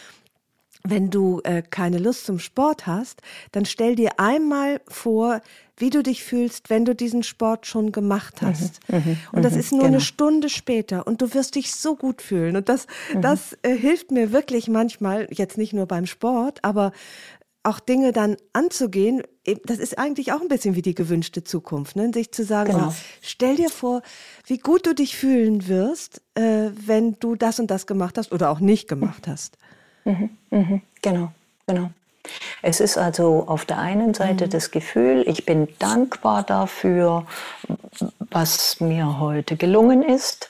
[0.87, 5.40] wenn du äh, keine Lust zum Sport hast, dann stell dir einmal vor,
[5.77, 8.81] wie du dich fühlst, wenn du diesen Sport schon gemacht mhm, hast.
[8.88, 9.94] Mhm, und das mhm, ist nur genau.
[9.94, 12.57] eine Stunde später und du wirst dich so gut fühlen.
[12.57, 13.23] Und das, mhm.
[13.23, 16.92] das äh, hilft mir wirklich manchmal, jetzt nicht nur beim Sport, aber
[17.64, 19.23] auch Dinge dann anzugehen,
[19.64, 22.11] das ist eigentlich auch ein bisschen wie die gewünschte Zukunft, ne?
[22.12, 22.94] sich zu sagen, genau.
[23.23, 24.03] stell dir vor,
[24.47, 28.51] wie gut du dich fühlen wirst, äh, wenn du das und das gemacht hast oder
[28.51, 29.57] auch nicht gemacht hast.
[30.05, 31.33] Mhm, mhm, genau,
[31.67, 31.90] genau.
[32.62, 34.51] Es ist also auf der einen Seite mhm.
[34.51, 37.27] das Gefühl, ich bin dankbar dafür,
[38.19, 40.49] was mir heute gelungen ist.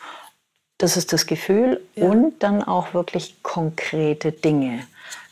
[0.78, 2.06] Das ist das Gefühl ja.
[2.06, 4.86] und dann auch wirklich konkrete Dinge.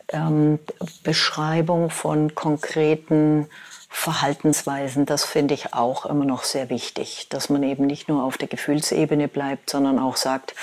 [0.09, 0.59] Ähm,
[1.03, 3.49] Beschreibung von konkreten
[3.95, 8.39] Verhaltensweisen, das finde ich auch immer noch sehr wichtig, dass man eben nicht nur auf
[8.39, 10.55] der Gefühlsebene bleibt, sondern auch sagt,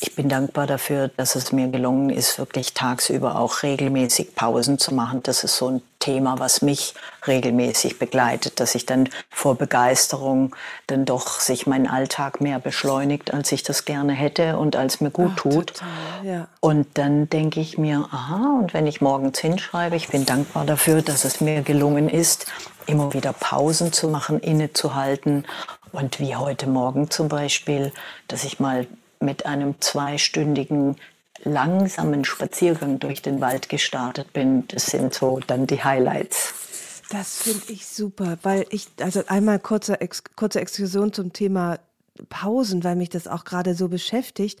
[0.00, 4.94] ich bin dankbar dafür, dass es mir gelungen ist, wirklich tagsüber auch regelmäßig Pausen zu
[4.94, 5.22] machen.
[5.22, 6.94] Das ist so ein Thema, was mich
[7.26, 13.52] regelmäßig begleitet, dass ich dann vor Begeisterung dann doch sich mein Alltag mehr beschleunigt, als
[13.52, 15.66] ich das gerne hätte und als mir gut Ach, tut.
[15.74, 15.88] Total,
[16.24, 16.48] ja.
[16.60, 21.02] Und dann denke ich mir, aha, und wenn ich morgens hinschreibe, ich bin dankbar dafür,
[21.02, 22.46] dass es mir gelungen ist,
[22.86, 25.44] immer wieder Pausen zu machen, innezuhalten.
[25.92, 27.92] Und wie heute Morgen zum Beispiel,
[28.26, 28.86] dass ich mal
[29.22, 30.96] mit einem zweistündigen
[31.44, 34.66] langsamen Spaziergang durch den Wald gestartet bin.
[34.68, 36.54] Das sind so dann die Highlights.
[37.10, 41.78] Das finde ich super, weil ich, also einmal kurze, Ex, kurze Exkursion zum Thema
[42.28, 44.60] Pausen, weil mich das auch gerade so beschäftigt.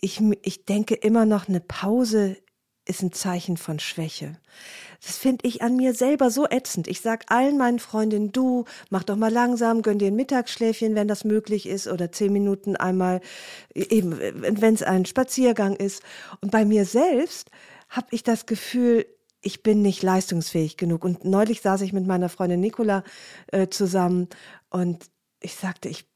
[0.00, 2.36] Ich, ich denke immer noch, eine Pause
[2.88, 4.38] ist ein Zeichen von Schwäche.
[5.04, 6.88] Das finde ich an mir selber so ätzend.
[6.88, 11.06] Ich sag allen meinen Freundinnen, du, mach doch mal langsam, gönn dir ein Mittagsschläfchen, wenn
[11.06, 13.20] das möglich ist, oder zehn Minuten einmal,
[13.74, 16.02] eben, wenn es ein Spaziergang ist.
[16.40, 17.50] Und bei mir selbst
[17.88, 19.06] habe ich das Gefühl,
[19.40, 21.04] ich bin nicht leistungsfähig genug.
[21.04, 23.04] Und neulich saß ich mit meiner Freundin Nicola
[23.48, 24.28] äh, zusammen
[24.70, 25.04] und
[25.40, 26.08] ich sagte, ich,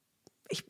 [0.49, 0.65] ich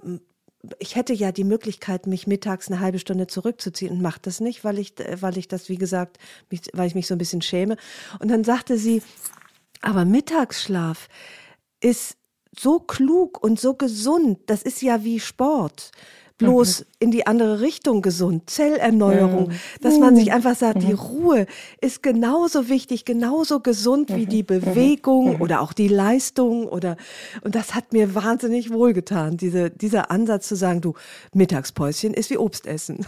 [0.78, 4.64] ich hätte ja die Möglichkeit, mich mittags eine halbe Stunde zurückzuziehen und mache das nicht,
[4.64, 6.18] weil ich, weil ich das, wie gesagt,
[6.50, 7.76] mich, weil ich mich so ein bisschen schäme.
[8.20, 9.02] Und dann sagte sie,
[9.80, 11.08] aber Mittagsschlaf
[11.80, 12.16] ist
[12.56, 14.38] so klug und so gesund.
[14.46, 15.90] Das ist ja wie Sport
[16.38, 16.86] bloß mhm.
[16.98, 19.52] in die andere Richtung gesund, Zellerneuerung, mhm.
[19.80, 20.86] dass man sich einfach sagt, mhm.
[20.86, 21.46] die Ruhe
[21.80, 24.46] ist genauso wichtig, genauso gesund wie die mhm.
[24.46, 25.40] Bewegung mhm.
[25.40, 26.96] oder auch die Leistung oder
[27.42, 30.94] und das hat mir wahnsinnig wohlgetan, diese, dieser Ansatz zu sagen, du
[31.32, 33.06] Mittagspäuschen ist wie Obstessen.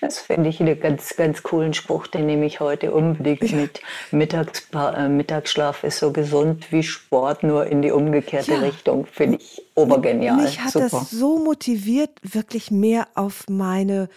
[0.00, 3.80] Das finde ich einen ganz, ganz coolen Spruch, den nehme ich heute unbedingt mit.
[4.10, 8.58] Mittags, äh, Mittagsschlaf ist so gesund wie Sport, nur in die umgekehrte ja.
[8.58, 9.06] Richtung.
[9.06, 10.36] Finde ich obergenial.
[10.36, 10.88] Mich hat Super.
[10.90, 14.08] das so motiviert, wirklich mehr auf meine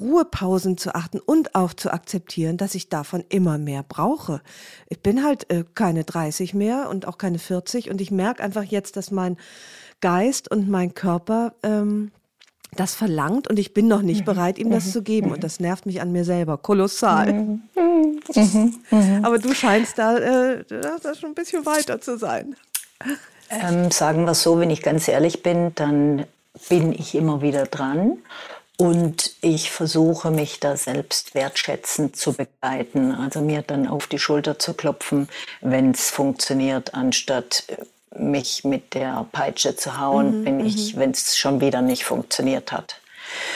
[0.00, 4.42] Ruhepausen zu achten und auch zu akzeptieren, dass ich davon immer mehr brauche.
[4.88, 8.64] Ich bin halt äh, keine 30 mehr und auch keine 40 und ich merke einfach
[8.64, 9.36] jetzt, dass mein
[10.00, 12.12] Geist und mein Körper ähm,
[12.72, 14.24] das verlangt und ich bin noch nicht mhm.
[14.24, 14.90] bereit, ihm das mhm.
[14.90, 15.32] zu geben.
[15.32, 17.32] Und das nervt mich an mir selber kolossal.
[17.32, 18.74] Mhm.
[19.22, 22.56] Aber du scheinst da, äh, da schon ein bisschen weiter zu sein.
[23.50, 26.26] Ähm, sagen wir es so, wenn ich ganz ehrlich bin, dann
[26.68, 28.18] bin ich immer wieder dran.
[28.78, 34.58] Und ich versuche mich da selbst wertschätzend zu begleiten, also mir dann auf die Schulter
[34.58, 35.28] zu klopfen,
[35.62, 37.64] wenn es funktioniert, anstatt
[38.18, 41.00] mich mit der Peitsche zu hauen, mhm, wenn ich, mhm.
[41.00, 43.00] wenn es schon wieder nicht funktioniert hat.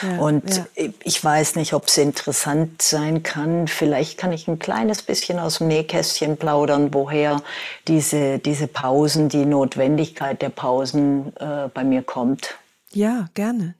[0.02, 0.66] Ja, und ja.
[1.04, 3.68] ich weiß nicht, ob es interessant sein kann.
[3.68, 7.42] Vielleicht kann ich ein kleines bisschen aus dem Nähkästchen plaudern, woher
[7.86, 12.56] diese, diese Pausen, die Notwendigkeit der Pausen äh, bei mir kommt.
[12.92, 13.74] Ja, gerne.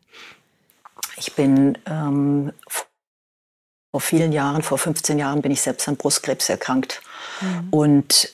[1.16, 2.52] Ich bin ähm,
[3.90, 7.02] vor vielen Jahren, vor 15 Jahren, bin ich selbst an Brustkrebs erkrankt.
[7.40, 7.68] Mhm.
[7.70, 8.32] Und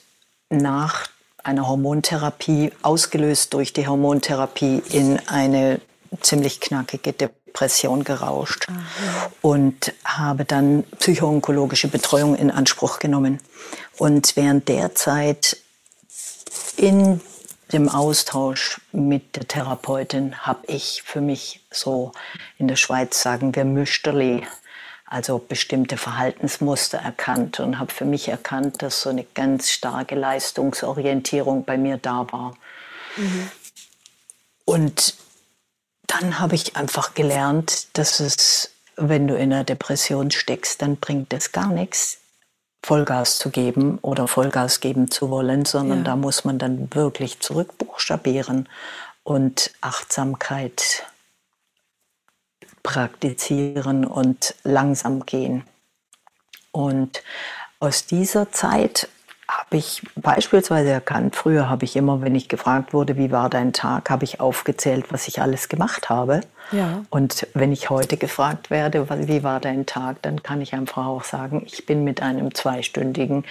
[0.50, 1.08] nach
[1.46, 5.80] einer Hormontherapie, ausgelöst durch die Hormontherapie, in eine
[6.20, 9.30] ziemlich knackige Depression gerauscht Aha.
[9.42, 13.40] und habe dann psychoonkologische Betreuung in Anspruch genommen.
[13.96, 15.56] Und während der Zeit
[16.76, 17.20] in
[17.72, 22.12] dem Austausch mit der Therapeutin habe ich für mich so
[22.58, 24.46] in der Schweiz sagen wir Müsterli
[25.16, 31.64] also bestimmte Verhaltensmuster erkannt und habe für mich erkannt, dass so eine ganz starke Leistungsorientierung
[31.64, 32.54] bei mir da war.
[33.16, 33.50] Mhm.
[34.66, 35.14] Und
[36.06, 41.32] dann habe ich einfach gelernt, dass es, wenn du in einer Depression steckst, dann bringt
[41.32, 42.18] es gar nichts,
[42.82, 46.04] Vollgas zu geben oder Vollgas geben zu wollen, sondern ja.
[46.04, 48.68] da muss man dann wirklich zurückbuchstabieren
[49.24, 51.04] und Achtsamkeit
[52.86, 55.64] praktizieren und langsam gehen.
[56.70, 57.24] Und
[57.80, 59.08] aus dieser Zeit
[59.48, 63.72] habe ich beispielsweise erkannt, früher habe ich immer, wenn ich gefragt wurde, wie war dein
[63.72, 66.42] Tag, habe ich aufgezählt, was ich alles gemacht habe.
[66.70, 67.02] Ja.
[67.10, 71.24] Und wenn ich heute gefragt werde, wie war dein Tag, dann kann ich einfach auch
[71.24, 73.44] sagen, ich bin mit einem zweistündigen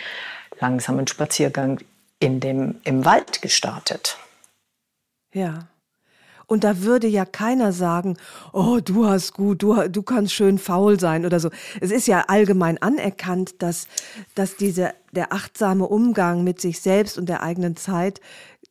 [0.61, 1.81] langsamen Spaziergang
[2.19, 4.17] in dem, im Wald gestartet.
[5.33, 5.67] Ja.
[6.47, 8.17] Und da würde ja keiner sagen,
[8.53, 11.49] oh, du hast gut, du, du kannst schön faul sein oder so.
[11.81, 13.87] Es ist ja allgemein anerkannt, dass,
[14.35, 18.21] dass diese, der achtsame Umgang mit sich selbst und der eigenen Zeit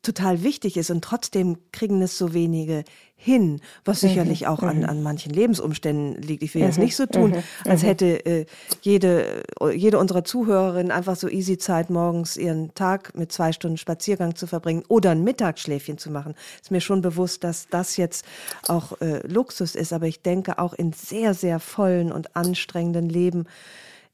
[0.05, 2.85] total wichtig ist und trotzdem kriegen es so wenige
[3.17, 4.09] hin, was mhm.
[4.09, 4.85] sicherlich auch an, mhm.
[4.85, 6.43] an manchen Lebensumständen liegt.
[6.43, 6.85] Ich will jetzt mhm.
[6.85, 8.47] nicht so tun, als hätte äh,
[8.83, 14.37] jede, jede unserer Zuhörerinnen einfach so easy Zeit, morgens ihren Tag mit zwei Stunden Spaziergang
[14.37, 16.35] zu verbringen oder ein Mittagsschläfchen zu machen.
[16.61, 18.27] Ist mir schon bewusst, dass das jetzt
[18.69, 23.47] auch äh, Luxus ist, aber ich denke auch in sehr, sehr vollen und anstrengenden Leben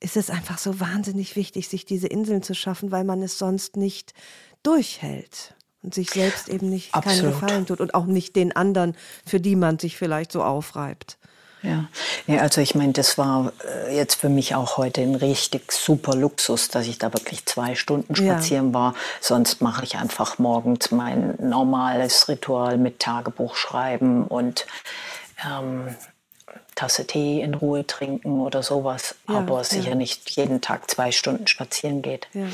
[0.00, 3.76] ist es einfach so wahnsinnig wichtig, sich diese Inseln zu schaffen, weil man es sonst
[3.76, 4.14] nicht
[4.62, 7.18] durchhält und sich selbst eben nicht Absolut.
[7.18, 11.16] keinen Gefallen tut und auch nicht den anderen, für die man sich vielleicht so aufreibt.
[11.62, 11.88] Ja,
[12.26, 16.14] ja also ich meine, das war äh, jetzt für mich auch heute ein richtig super
[16.14, 18.74] Luxus, dass ich da wirklich zwei Stunden spazieren ja.
[18.74, 18.94] war.
[19.20, 24.66] Sonst mache ich einfach morgens mein normales Ritual mit Tagebuch schreiben und
[25.46, 25.94] ähm,
[26.80, 29.94] Tasse Tee in Ruhe trinken oder sowas, ja, aber sicher ja.
[29.96, 32.26] nicht jeden Tag zwei Stunden spazieren geht.
[32.32, 32.46] Ja.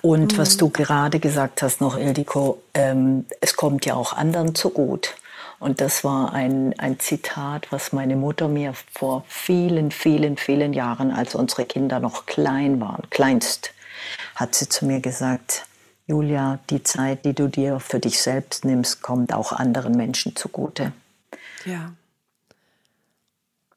[0.00, 0.38] Und mhm.
[0.38, 5.14] was du gerade gesagt hast noch, Ildiko, ähm, es kommt ja auch anderen zu gut.
[5.58, 11.10] Und das war ein, ein Zitat, was meine Mutter mir vor vielen, vielen, vielen Jahren,
[11.10, 13.74] als unsere Kinder noch klein waren, kleinst,
[14.34, 15.66] hat sie zu mir gesagt,
[16.06, 20.92] Julia, die Zeit, die du dir für dich selbst nimmst, kommt auch anderen Menschen zugute.
[21.66, 21.92] Ja.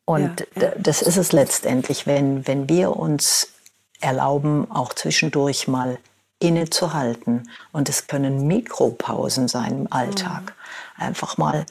[0.08, 0.72] Und ja, ja.
[0.78, 3.52] das ist es letztendlich, wenn, wenn wir uns
[4.00, 5.98] erlauben, auch zwischendurch mal
[6.40, 7.52] innezuhalten.
[7.74, 10.56] Und es können Mikropausen sein im Alltag.
[10.96, 11.04] Mhm.
[11.04, 11.66] Einfach mal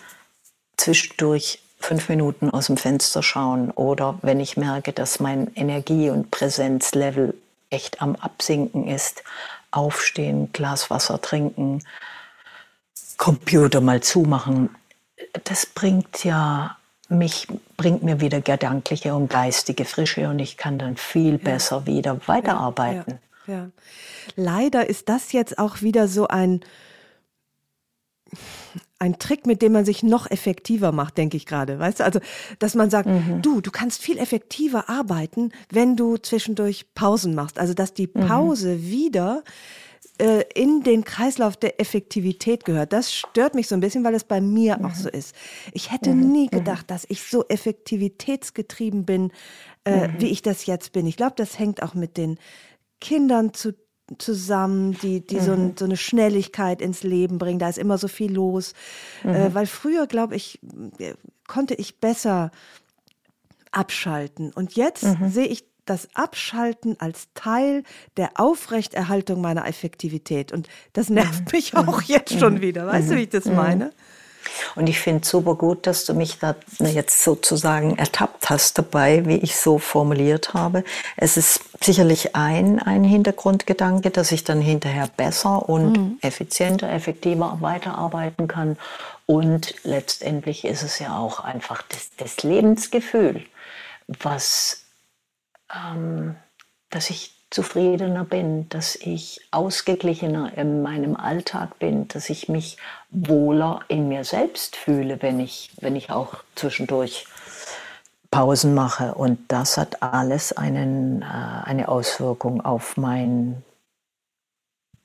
[0.76, 6.30] zwischendurch fünf Minuten aus dem Fenster schauen oder wenn ich merke, dass mein Energie- und
[6.30, 7.32] Präsenzlevel
[7.70, 9.22] echt am Absinken ist,
[9.70, 11.82] aufstehen, Glas Wasser trinken,
[13.16, 14.74] Computer mal zumachen.
[15.44, 16.76] Das bringt ja
[17.08, 17.46] mich,
[17.76, 21.38] bringt mir wieder gedankliche und geistige Frische und ich kann dann viel ja.
[21.38, 23.18] besser wieder weiterarbeiten.
[23.46, 23.70] Ja, ja.
[24.34, 26.60] Leider ist das jetzt auch wieder so ein
[28.98, 31.78] ein Trick, mit dem man sich noch effektiver macht, denke ich gerade.
[31.78, 32.20] Weißt du, also,
[32.58, 33.42] dass man sagt, mhm.
[33.42, 37.58] du, du kannst viel effektiver arbeiten, wenn du zwischendurch Pausen machst.
[37.58, 38.26] Also, dass die mhm.
[38.26, 38.86] Pause mhm.
[38.86, 39.44] wieder
[40.18, 42.92] äh, in den Kreislauf der Effektivität gehört.
[42.92, 44.86] Das stört mich so ein bisschen, weil es bei mir mhm.
[44.86, 45.34] auch so ist.
[45.72, 46.32] Ich hätte mhm.
[46.32, 46.50] nie mhm.
[46.58, 49.30] gedacht, dass ich so effektivitätsgetrieben bin,
[49.84, 51.06] äh, wie ich das jetzt bin.
[51.06, 52.38] Ich glaube, das hängt auch mit den
[53.00, 53.74] Kindern zu
[54.18, 55.40] zusammen, die, die mhm.
[55.40, 57.58] so, ein, so, eine Schnelligkeit ins Leben bringen.
[57.58, 58.72] Da ist immer so viel los.
[59.24, 59.30] Mhm.
[59.30, 60.60] Äh, weil früher, glaube ich,
[61.48, 62.52] konnte ich besser
[63.72, 64.52] abschalten.
[64.52, 65.28] Und jetzt mhm.
[65.28, 67.82] sehe ich das Abschalten als Teil
[68.16, 70.52] der Aufrechterhaltung meiner Effektivität.
[70.52, 71.48] Und das nervt mhm.
[71.52, 72.06] mich auch mhm.
[72.06, 72.60] jetzt schon mhm.
[72.60, 72.86] wieder.
[72.86, 73.92] Weißt du, wie ich das meine?
[74.74, 79.36] Und ich finde super gut, dass du mich da jetzt sozusagen ertappt hast dabei, wie
[79.36, 80.84] ich so formuliert habe.
[81.16, 86.18] Es ist sicherlich ein, ein Hintergrundgedanke, dass ich dann hinterher besser und mhm.
[86.22, 88.76] effizienter, effektiver weiterarbeiten kann.
[89.26, 93.44] Und letztendlich ist es ja auch einfach das, das Lebensgefühl,
[94.06, 94.85] was,
[95.74, 96.36] ähm,
[96.90, 102.76] dass ich zufriedener bin, dass ich ausgeglichener in meinem Alltag bin, dass ich mich
[103.10, 107.26] wohler in mir selbst fühle, wenn ich, wenn ich auch zwischendurch
[108.30, 109.14] Pausen mache.
[109.14, 113.62] Und das hat alles einen, äh, eine Auswirkung auf mein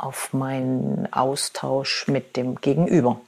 [0.01, 3.21] auf meinen Austausch mit dem Gegenüber.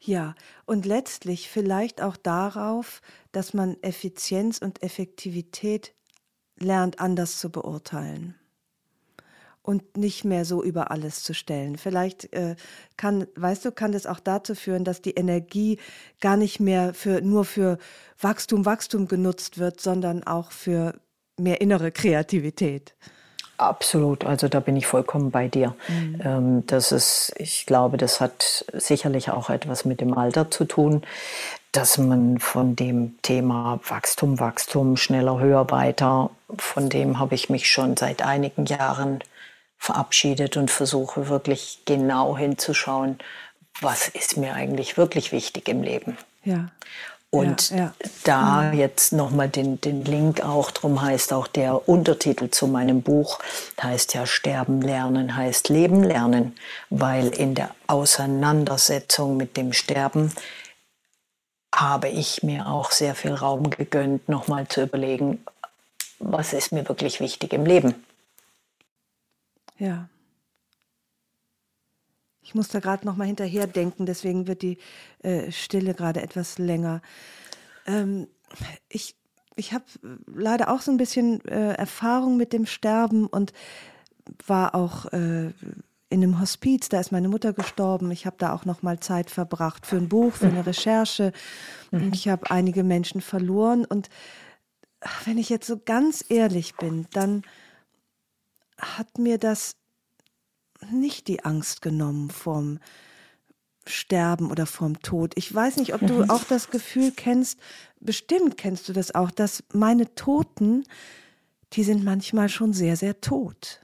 [0.00, 0.34] Ja,
[0.66, 3.00] und letztlich vielleicht auch darauf,
[3.32, 5.92] dass man Effizienz und Effektivität
[6.58, 8.34] lernt anders zu beurteilen
[9.66, 11.76] und nicht mehr so über alles zu stellen.
[11.76, 12.54] Vielleicht äh,
[12.96, 15.78] kann, weißt du, kann das auch dazu führen, dass die Energie
[16.20, 17.78] gar nicht mehr für, nur für
[18.20, 20.94] Wachstum, Wachstum genutzt wird, sondern auch für
[21.36, 22.94] mehr innere Kreativität.
[23.58, 25.74] Absolut, also da bin ich vollkommen bei dir.
[25.88, 26.20] Mhm.
[26.22, 31.02] Ähm, das ist, ich glaube, das hat sicherlich auch etwas mit dem Alter zu tun,
[31.76, 37.70] dass man von dem Thema Wachstum, Wachstum, schneller, höher, weiter, von dem habe ich mich
[37.70, 39.18] schon seit einigen Jahren
[39.76, 43.18] verabschiedet und versuche wirklich genau hinzuschauen,
[43.82, 46.16] was ist mir eigentlich wirklich wichtig im Leben.
[46.44, 46.70] Ja.
[47.28, 47.92] Und ja, ja.
[48.24, 48.78] da mhm.
[48.78, 53.38] jetzt nochmal den, den Link auch, drum heißt auch der Untertitel zu meinem Buch,
[53.82, 56.54] heißt ja Sterben lernen, heißt Leben lernen,
[56.88, 60.32] weil in der Auseinandersetzung mit dem Sterben
[61.76, 65.44] habe ich mir auch sehr viel Raum gegönnt, nochmal zu überlegen,
[66.18, 67.94] was ist mir wirklich wichtig im Leben.
[69.78, 70.08] Ja.
[72.42, 74.78] Ich muss da gerade noch mal hinterher denken, deswegen wird die
[75.22, 77.02] äh, Stille gerade etwas länger.
[77.86, 78.28] Ähm,
[78.88, 79.14] ich
[79.56, 79.84] ich habe
[80.26, 83.52] leider auch so ein bisschen äh, Erfahrung mit dem Sterben und
[84.46, 85.52] war auch äh,
[86.08, 88.10] in einem Hospiz, da ist meine Mutter gestorben.
[88.12, 91.32] Ich habe da auch noch mal Zeit verbracht für ein Buch, für eine Recherche.
[91.90, 93.84] Und ich habe einige Menschen verloren.
[93.84, 94.08] Und
[95.24, 97.42] wenn ich jetzt so ganz ehrlich bin, dann
[98.78, 99.76] hat mir das
[100.90, 102.78] nicht die Angst genommen vom
[103.86, 105.32] Sterben oder vom Tod.
[105.36, 107.58] Ich weiß nicht, ob du auch das Gefühl kennst,
[108.00, 110.84] bestimmt kennst du das auch, dass meine Toten,
[111.72, 113.80] die sind manchmal schon sehr, sehr tot.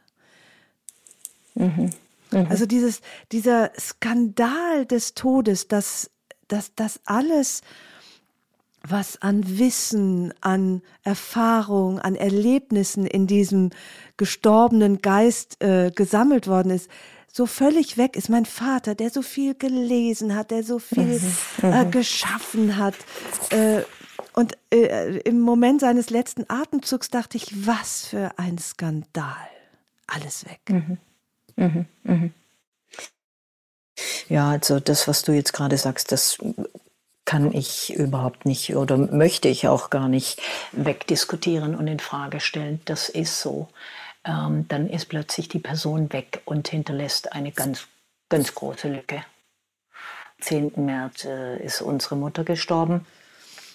[1.54, 1.90] Mhm.
[2.32, 2.46] Mhm.
[2.48, 6.10] Also dieses, dieser Skandal des Todes, dass,
[6.48, 7.62] dass das alles
[8.86, 13.70] was an Wissen, an Erfahrung, an Erlebnissen in diesem
[14.16, 16.90] gestorbenen Geist äh, gesammelt worden ist,
[17.32, 18.28] so völlig weg ist.
[18.28, 21.32] Mein Vater, der so viel gelesen hat, der so viel mhm.
[21.62, 21.90] äh, mhm.
[21.90, 22.94] geschaffen hat.
[23.50, 23.82] Äh,
[24.34, 29.48] und äh, im Moment seines letzten Atemzugs dachte ich, was für ein Skandal.
[30.06, 30.60] Alles weg.
[30.68, 30.98] Mhm.
[31.62, 31.86] Mhm.
[32.02, 32.34] Mhm.
[34.28, 36.38] Ja, also das, was du jetzt gerade sagst, das
[37.24, 40.40] kann ich überhaupt nicht oder möchte ich auch gar nicht
[40.72, 42.80] wegdiskutieren und in Frage stellen.
[42.84, 43.68] Das ist so.
[44.24, 47.86] Ähm, dann ist plötzlich die Person weg und hinterlässt eine ganz,
[48.28, 49.24] ganz große Lücke.
[50.40, 50.72] 10.
[50.76, 53.06] März äh, ist unsere Mutter gestorben.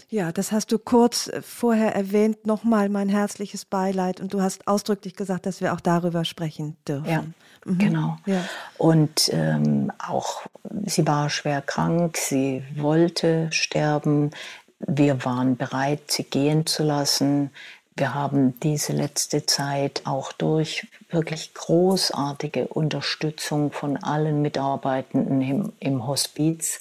[0.10, 2.46] Ja, das hast du kurz äh, vorher erwähnt.
[2.48, 4.22] Nochmal mein herzliches Beileid.
[4.22, 7.10] Und du hast ausdrücklich gesagt, dass wir auch darüber sprechen dürfen.
[7.10, 7.24] Ja,
[7.66, 7.78] mhm.
[7.78, 8.18] genau.
[8.26, 8.44] Ja.
[8.78, 10.44] Und ähm, auch
[10.86, 14.32] sie war schwer krank, sie wollte sterben.
[14.80, 17.50] Wir waren bereit, sie gehen zu lassen.
[17.98, 26.08] Wir haben diese letzte Zeit auch durch wirklich großartige Unterstützung von allen Mitarbeitenden im, im
[26.08, 26.80] Hospiz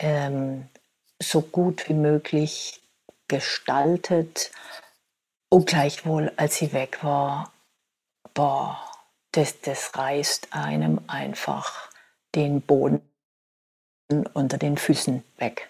[0.00, 0.64] ähm,
[1.28, 2.80] so gut wie möglich
[3.28, 4.50] gestaltet.
[5.48, 7.52] Und gleichwohl, als sie weg war,
[8.34, 8.80] boah,
[9.32, 11.90] das, das reißt einem einfach
[12.34, 13.00] den Boden
[14.32, 15.68] unter den Füßen weg.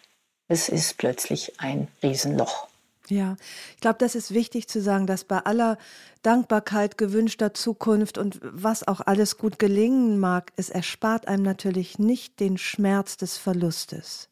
[0.48, 2.68] Es ist plötzlich ein Riesenloch.
[3.08, 3.36] Ja,
[3.74, 5.76] ich glaube, das ist wichtig zu sagen, dass bei aller
[6.22, 12.40] Dankbarkeit, gewünschter Zukunft und was auch alles gut gelingen mag, es erspart einem natürlich nicht
[12.40, 14.30] den Schmerz des Verlustes.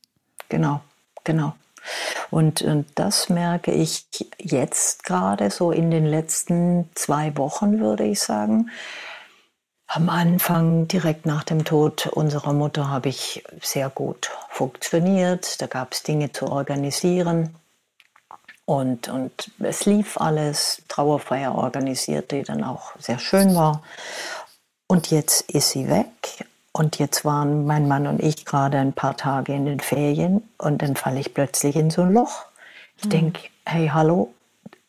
[0.48, 0.82] Genau,
[1.24, 1.54] genau.
[2.30, 4.06] Und, und das merke ich
[4.38, 8.70] jetzt gerade so in den letzten zwei Wochen, würde ich sagen.
[9.86, 15.60] Am Anfang, direkt nach dem Tod unserer Mutter, habe ich sehr gut funktioniert.
[15.60, 17.54] Da gab es Dinge zu organisieren.
[18.64, 23.82] Und, und es lief alles, Trauerfeier organisiert, die dann auch sehr schön war.
[24.86, 26.46] Und jetzt ist sie weg.
[26.72, 30.80] Und jetzt waren mein Mann und ich gerade ein paar Tage in den Ferien und
[30.80, 32.46] dann falle ich plötzlich in so ein Loch.
[32.96, 33.10] Ich mhm.
[33.10, 34.32] denke, hey, hallo,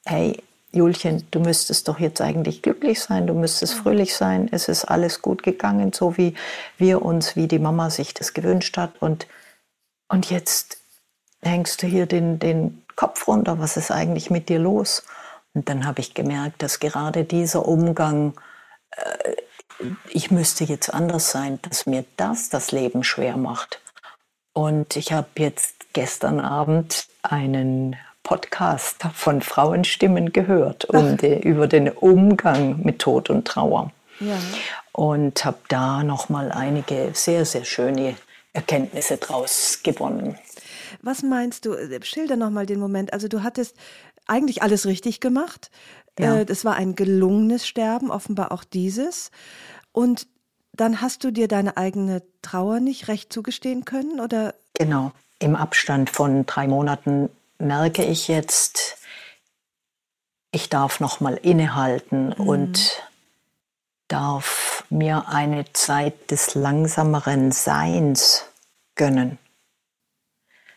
[0.06, 4.86] hey, Julchen, du müsstest doch jetzt eigentlich glücklich sein, du müsstest fröhlich sein, es ist
[4.86, 6.34] alles gut gegangen, so wie
[6.78, 9.00] wir uns, wie die Mama sich das gewünscht hat.
[9.00, 9.28] Und,
[10.08, 10.78] und jetzt
[11.44, 15.04] hängst du hier den, den Kopf runter, was ist eigentlich mit dir los?
[15.54, 18.34] Und dann habe ich gemerkt, dass gerade dieser Umgang,
[18.92, 19.33] äh,
[20.10, 23.82] ich müsste jetzt anders sein, dass mir das das Leben schwer macht.
[24.54, 31.90] Und ich habe jetzt gestern Abend einen Podcast von Frauenstimmen gehört und, äh, über den
[31.90, 33.92] Umgang mit Tod und Trauer.
[34.20, 34.38] Ja.
[34.92, 38.16] Und habe da noch mal einige sehr, sehr schöne
[38.54, 40.38] Erkenntnisse draus gewonnen.
[41.02, 41.76] Was meinst du?
[42.04, 43.12] Schilder noch mal den Moment.
[43.12, 43.76] Also du hattest
[44.28, 45.70] eigentlich alles richtig gemacht.
[46.20, 46.40] Ja.
[46.40, 49.32] Äh, das war ein gelungenes Sterben, offenbar auch dieses.
[49.92, 50.28] Und
[50.74, 54.56] dann hast du dir deine eigene Trauer nicht recht zugestehen können, oder?
[54.74, 55.12] Genau.
[55.40, 58.98] Im Abstand von drei Monaten merke ich jetzt,
[60.52, 62.48] ich darf noch mal innehalten mhm.
[62.48, 63.04] und
[64.08, 68.46] darf mir eine Zeit des langsameren Seins
[68.96, 69.38] gönnen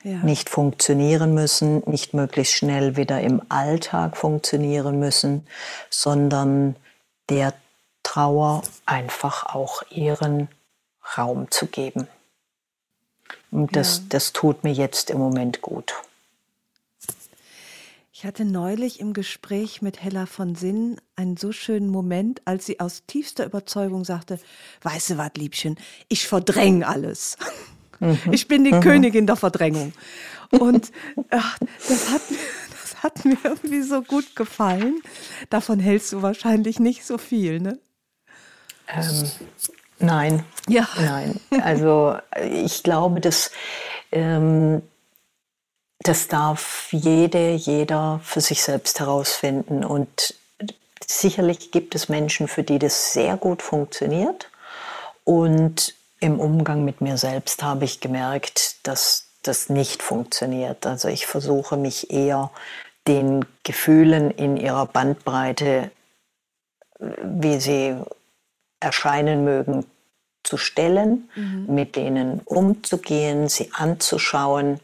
[0.06, 0.18] ja.
[0.18, 5.46] nicht funktionieren müssen, nicht möglichst schnell wieder im Alltag funktionieren müssen,
[5.90, 6.76] sondern
[7.28, 7.54] der
[8.04, 10.48] Trauer einfach auch ihren
[11.18, 12.06] Raum zu geben.
[13.50, 14.04] Und das, ja.
[14.10, 15.94] das tut mir jetzt im Moment gut.
[18.12, 22.80] Ich hatte neulich im Gespräch mit Hella von Sinn einen so schönen Moment, als sie
[22.80, 24.38] aus tiefster Überzeugung sagte,
[24.82, 25.76] weißt du was, Liebchen,
[26.08, 27.36] ich verdränge alles.
[28.00, 28.18] Mhm.
[28.32, 28.80] Ich bin die mhm.
[28.80, 29.92] Königin der Verdrängung.
[30.50, 30.92] Und
[31.30, 32.22] ach, das, hat,
[32.70, 35.00] das hat mir irgendwie so gut gefallen.
[35.50, 37.78] Davon hältst du wahrscheinlich nicht so viel, ne?
[38.88, 39.30] Ähm,
[39.98, 40.44] nein.
[40.68, 40.88] Ja.
[40.96, 41.40] Nein.
[41.62, 43.50] Also ich glaube, dass
[44.12, 44.82] ähm,
[46.00, 49.84] das darf jede, jeder für sich selbst herausfinden.
[49.84, 50.34] Und
[51.04, 54.50] sicherlich gibt es Menschen, für die das sehr gut funktioniert.
[55.24, 60.86] Und im Umgang mit mir selbst habe ich gemerkt, dass das nicht funktioniert.
[60.86, 62.50] Also ich versuche mich eher
[63.06, 65.90] den Gefühlen in ihrer Bandbreite,
[66.98, 67.96] wie sie
[68.80, 69.86] erscheinen mögen,
[70.42, 71.66] zu stellen, mhm.
[71.68, 74.80] mit denen umzugehen, sie anzuschauen.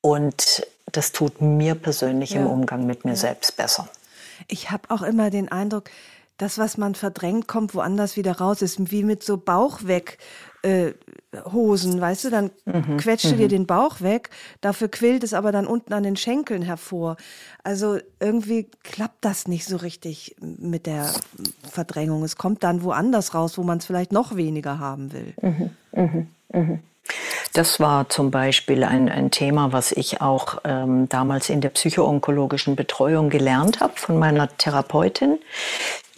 [0.00, 2.40] Und das tut mir persönlich ja.
[2.40, 3.16] im Umgang mit mir ja.
[3.16, 3.88] selbst besser.
[4.48, 5.90] Ich habe auch immer den Eindruck,
[6.36, 8.62] das, was man verdrängt, kommt woanders wieder raus.
[8.62, 10.18] Ist wie mit so Bauch weg.
[10.62, 10.94] Äh,
[11.52, 13.50] Hosen, weißt du, dann mhm, quetscht du dir mhm.
[13.50, 14.30] den Bauch weg,
[14.60, 17.16] dafür quillt es aber dann unten an den Schenkeln hervor.
[17.62, 21.12] Also irgendwie klappt das nicht so richtig mit der
[21.68, 22.22] Verdrängung.
[22.22, 25.34] Es kommt dann woanders raus, wo man es vielleicht noch weniger haben will.
[25.42, 26.78] Mhm, mh, mh.
[27.52, 32.74] Das war zum Beispiel ein, ein Thema, was ich auch ähm, damals in der psychoonkologischen
[32.74, 35.38] Betreuung gelernt habe von meiner Therapeutin.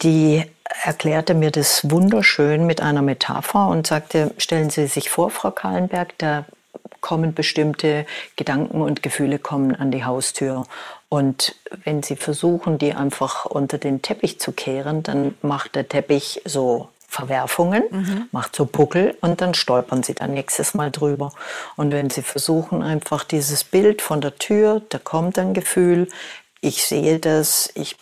[0.01, 0.43] Die
[0.83, 6.17] erklärte mir das wunderschön mit einer Metapher und sagte, stellen Sie sich vor, Frau Kahlenberg,
[6.17, 6.45] da
[7.01, 10.65] kommen bestimmte Gedanken und Gefühle kommen an die Haustür.
[11.09, 16.41] Und wenn Sie versuchen, die einfach unter den Teppich zu kehren, dann macht der Teppich
[16.45, 18.29] so Verwerfungen, mhm.
[18.31, 21.31] macht so Buckel und dann stolpern sie dann nächstes Mal drüber.
[21.77, 26.09] Und wenn sie versuchen, einfach dieses Bild von der Tür, da kommt ein Gefühl,
[26.59, 27.95] ich sehe das, ich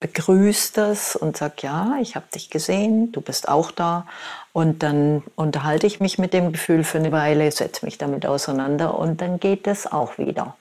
[0.00, 4.06] begrüße das und sage, ja, ich habe dich gesehen, du bist auch da.
[4.52, 8.98] Und dann unterhalte ich mich mit dem Gefühl für eine Weile, setze mich damit auseinander
[8.98, 10.56] und dann geht es auch wieder.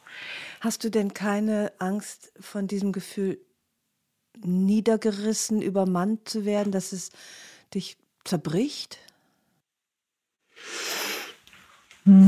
[0.61, 3.39] Hast du denn keine Angst von diesem Gefühl
[4.43, 7.11] niedergerissen, übermannt zu werden, dass es
[7.73, 8.97] dich zerbricht?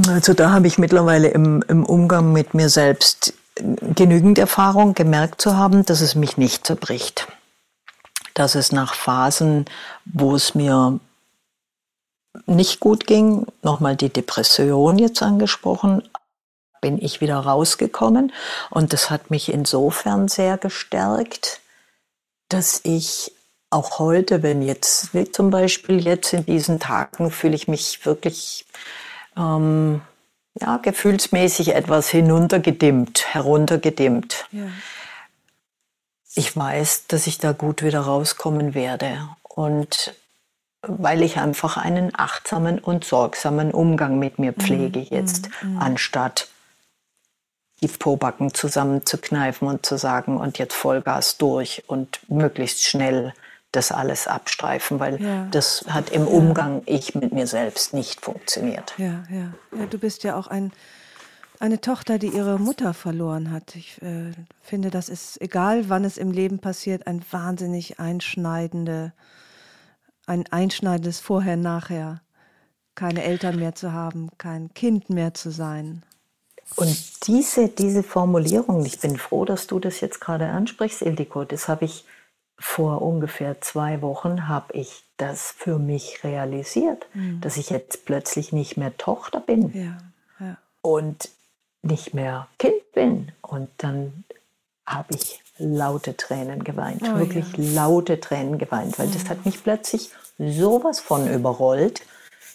[0.08, 5.58] Also da habe ich mittlerweile im, im Umgang mit mir selbst genügend Erfahrung gemerkt zu
[5.58, 7.28] haben, dass es mich nicht zerbricht.
[8.34, 9.66] Dass es nach Phasen,
[10.06, 10.99] wo es mir
[12.45, 16.04] nicht gut ging, nochmal die Depression jetzt angesprochen,
[16.82, 18.34] bin ich wieder rausgekommen
[18.70, 21.62] und das hat mich insofern sehr gestärkt,
[22.49, 23.31] dass ich
[23.69, 28.65] auch heute, wenn jetzt, wie zum Beispiel jetzt in diesen Tagen, fühle ich mich wirklich
[29.35, 30.01] ähm,
[30.59, 34.45] ja, gefühlsmäßig etwas hinuntergedimmt, heruntergedimmt.
[34.51, 34.67] Ja.
[36.35, 39.27] Ich weiß, dass ich da gut wieder rauskommen werde.
[39.43, 40.15] Und
[40.81, 45.07] weil ich einfach einen achtsamen und sorgsamen Umgang mit mir pflege mhm.
[45.09, 45.77] jetzt, mhm.
[45.79, 46.49] anstatt
[47.84, 53.34] die Pobacken zusammenzukneifen und zu sagen, und jetzt Vollgas durch und möglichst schnell
[53.73, 55.47] das alles abstreifen, weil ja.
[55.51, 58.93] das hat im Umgang ich mit mir selbst nicht funktioniert.
[58.97, 59.53] Ja, ja.
[59.77, 60.71] ja du bist ja auch ein,
[61.59, 63.75] eine Tochter, die ihre Mutter verloren hat.
[63.75, 64.31] Ich äh,
[64.61, 69.11] finde, das ist, egal wann es im Leben passiert, ein wahnsinnig einschneidende,
[70.27, 72.21] ein einschneidendes Vorher-Nachher.
[72.95, 76.03] Keine Eltern mehr zu haben, kein Kind mehr zu sein.
[76.76, 81.67] Und diese, diese Formulierung, ich bin froh, dass du das jetzt gerade ansprichst, Ildiko, das
[81.67, 82.05] habe ich
[82.57, 87.41] vor ungefähr zwei Wochen, habe ich das für mich realisiert, mhm.
[87.41, 89.97] dass ich jetzt plötzlich nicht mehr Tochter bin ja,
[90.39, 90.57] ja.
[90.82, 91.30] und
[91.82, 93.32] nicht mehr Kind bin.
[93.41, 94.24] Und dann
[94.86, 97.84] habe ich laute Tränen geweint, oh, wirklich ja.
[97.84, 99.13] laute Tränen geweint, weil mhm.
[99.13, 102.01] das hat mich plötzlich sowas von überrollt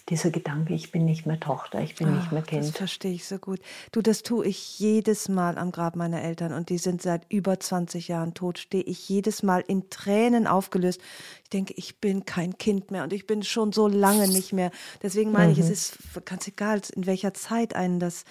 [0.09, 2.63] dieser Gedanke, ich bin nicht mehr Tochter, ich bin Ach, nicht mehr Kind.
[2.63, 3.59] Das verstehe ich so gut.
[3.91, 7.59] Du, das tue ich jedes Mal am Grab meiner Eltern und die sind seit über
[7.59, 10.99] 20 Jahren tot, stehe ich jedes Mal in Tränen aufgelöst.
[11.43, 14.71] Ich denke, ich bin kein Kind mehr und ich bin schon so lange nicht mehr.
[15.01, 15.53] Deswegen meine mhm.
[15.53, 15.73] ich, es mhm.
[15.73, 18.23] ist ganz egal, in welcher Zeit einen das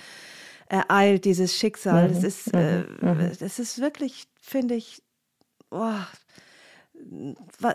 [0.67, 2.09] ereilt, dieses Schicksal.
[2.09, 2.15] Mhm.
[2.15, 2.59] Das, ist, mhm.
[2.59, 3.33] äh, mhm.
[3.39, 5.03] das ist wirklich, finde ich,
[5.71, 6.01] oh,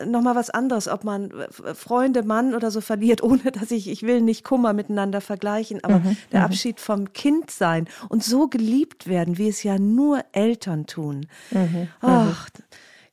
[0.05, 4.03] nochmal was anderes, ob man äh, Freunde, Mann oder so verliert, ohne dass ich, ich
[4.03, 6.45] will nicht Kummer miteinander vergleichen, aber mhm, der mhm.
[6.45, 11.27] Abschied vom Kind sein und so geliebt werden, wie es ja nur Eltern tun.
[11.51, 11.89] Mhm, mhm.
[12.01, 12.49] Ach,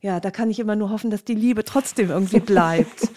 [0.01, 3.09] ja, da kann ich immer nur hoffen, dass die Liebe trotzdem irgendwie bleibt.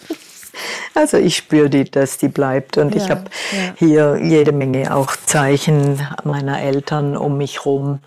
[0.93, 3.73] Also ich spüre die, dass die bleibt und ja, ich habe ja.
[3.75, 7.99] hier jede Menge auch Zeichen meiner Eltern um mich rum,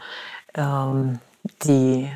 [0.54, 1.18] ähm,
[1.64, 2.08] die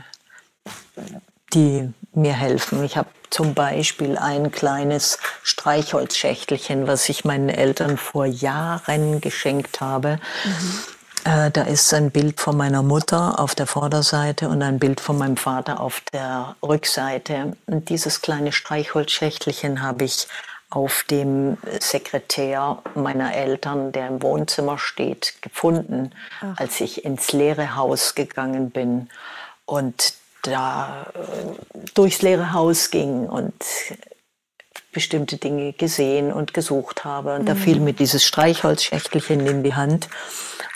[1.53, 2.85] die mir helfen.
[2.85, 10.19] Ich habe zum Beispiel ein kleines Streichholzschächtelchen, was ich meinen Eltern vor Jahren geschenkt habe.
[10.45, 10.79] Mhm.
[11.25, 15.17] Äh, da ist ein Bild von meiner Mutter auf der Vorderseite und ein Bild von
[15.17, 17.57] meinem Vater auf der Rückseite.
[17.67, 20.27] Und dieses kleine Streichholzschächtelchen habe ich
[20.69, 26.59] auf dem Sekretär meiner Eltern, der im Wohnzimmer steht, gefunden, Ach.
[26.59, 29.09] als ich ins leere Haus gegangen bin.
[29.65, 33.55] Und da äh, durchs leere Haus ging und
[34.93, 37.35] bestimmte Dinge gesehen und gesucht habe.
[37.35, 37.47] Und mhm.
[37.47, 40.09] da fiel mir dieses Streichholzschächtelchen in die Hand.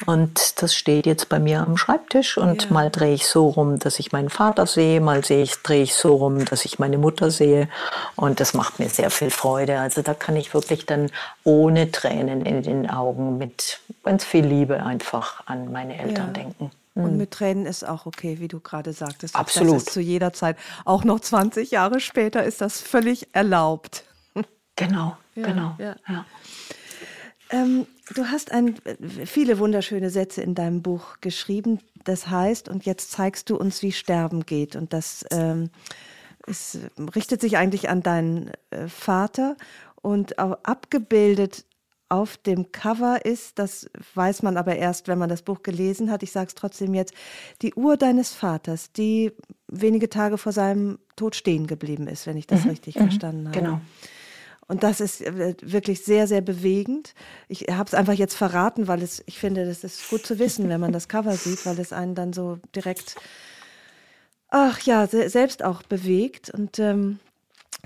[0.04, 2.36] Und das steht jetzt bei mir am Schreibtisch.
[2.38, 2.72] Und ja.
[2.72, 5.94] mal drehe ich so rum, dass ich meinen Vater sehe, mal sehe ich, drehe ich
[5.94, 7.68] so rum, dass ich meine Mutter sehe.
[8.14, 9.78] Und das macht mir sehr viel Freude.
[9.80, 11.10] Also da kann ich wirklich dann
[11.44, 16.32] ohne Tränen in den Augen mit ganz viel Liebe einfach an meine Eltern ja.
[16.32, 16.70] denken.
[16.96, 17.16] Und hm.
[17.18, 19.36] mit Tränen ist auch okay, wie du gerade sagtest.
[19.36, 19.76] Absolut.
[19.76, 20.56] Das ist zu jeder Zeit.
[20.84, 24.04] Auch noch 20 Jahre später ist das völlig erlaubt.
[24.76, 25.76] Genau, ja, genau.
[25.78, 25.96] Ja.
[26.08, 26.26] Ja.
[27.50, 28.76] Ähm, du hast ein,
[29.24, 31.80] viele wunderschöne Sätze in deinem Buch geschrieben.
[32.04, 34.74] Das heißt, und jetzt zeigst du uns, wie Sterben geht.
[34.74, 35.70] Und das ähm,
[36.46, 36.78] es
[37.14, 39.56] richtet sich eigentlich an deinen äh, Vater
[40.00, 41.64] und abgebildet
[42.08, 46.22] auf dem Cover ist, das weiß man aber erst, wenn man das Buch gelesen hat,
[46.22, 47.14] ich sage es trotzdem jetzt,
[47.62, 49.32] die Uhr deines Vaters, die
[49.68, 53.48] wenige Tage vor seinem Tod stehen geblieben ist, wenn ich das mhm, richtig mhm, verstanden
[53.48, 53.58] habe.
[53.58, 53.80] Genau.
[54.68, 57.14] Und das ist äh, wirklich sehr, sehr bewegend.
[57.48, 60.68] Ich habe es einfach jetzt verraten, weil es, ich finde, das ist gut zu wissen,
[60.68, 63.16] wenn man das Cover sieht, weil es einen dann so direkt,
[64.48, 66.50] ach ja, selbst auch bewegt.
[66.50, 67.20] Und ähm,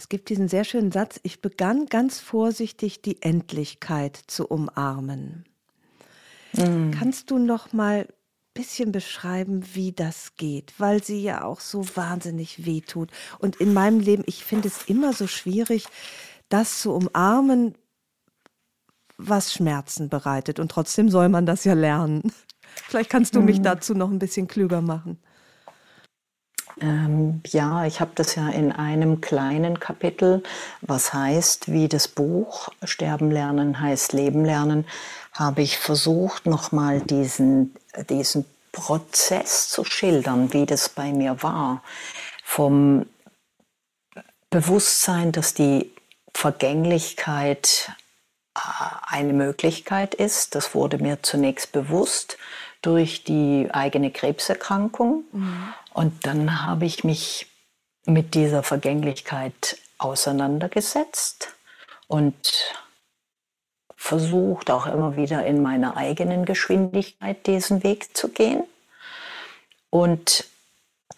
[0.00, 5.44] Es gibt diesen sehr schönen Satz, ich begann ganz vorsichtig die Endlichkeit zu umarmen.
[6.54, 6.92] Mhm.
[6.92, 8.14] Kannst du noch mal ein
[8.54, 13.10] bisschen beschreiben, wie das geht, weil sie ja auch so wahnsinnig wehtut.
[13.40, 15.84] Und in meinem Leben, ich finde es immer so schwierig,
[16.48, 17.74] das zu umarmen,
[19.18, 20.58] was Schmerzen bereitet.
[20.58, 22.32] Und trotzdem soll man das ja lernen.
[22.88, 23.64] Vielleicht kannst du mich mhm.
[23.64, 25.18] dazu noch ein bisschen klüger machen.
[26.80, 30.42] Ähm, ja, ich habe das ja in einem kleinen Kapitel,
[30.80, 34.86] was heißt, wie das Buch Sterben lernen heißt Leben lernen,
[35.32, 37.74] habe ich versucht, nochmal diesen,
[38.08, 41.82] diesen Prozess zu schildern, wie das bei mir war.
[42.44, 43.06] Vom
[44.48, 45.92] Bewusstsein, dass die
[46.34, 47.92] Vergänglichkeit
[48.54, 48.60] äh,
[49.06, 52.38] eine Möglichkeit ist, das wurde mir zunächst bewusst
[52.82, 55.24] durch die eigene Krebserkrankung.
[55.32, 55.74] Mhm.
[55.92, 57.46] Und dann habe ich mich
[58.06, 61.48] mit dieser Vergänglichkeit auseinandergesetzt
[62.08, 62.74] und
[63.96, 68.64] versucht auch immer wieder in meiner eigenen Geschwindigkeit diesen Weg zu gehen.
[69.90, 70.44] Und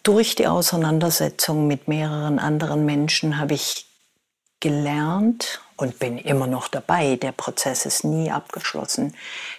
[0.03, 3.85] durch die Auseinandersetzung mit mehreren anderen Menschen habe ich
[4.59, 9.15] gelernt und bin immer noch dabei, der Prozess ist nie abgeschlossen,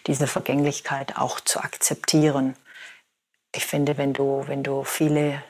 [0.06, 2.56] diese Vergänglichkeit auch zu akzeptieren.
[3.54, 5.42] Ich finde, wenn du, wenn du viele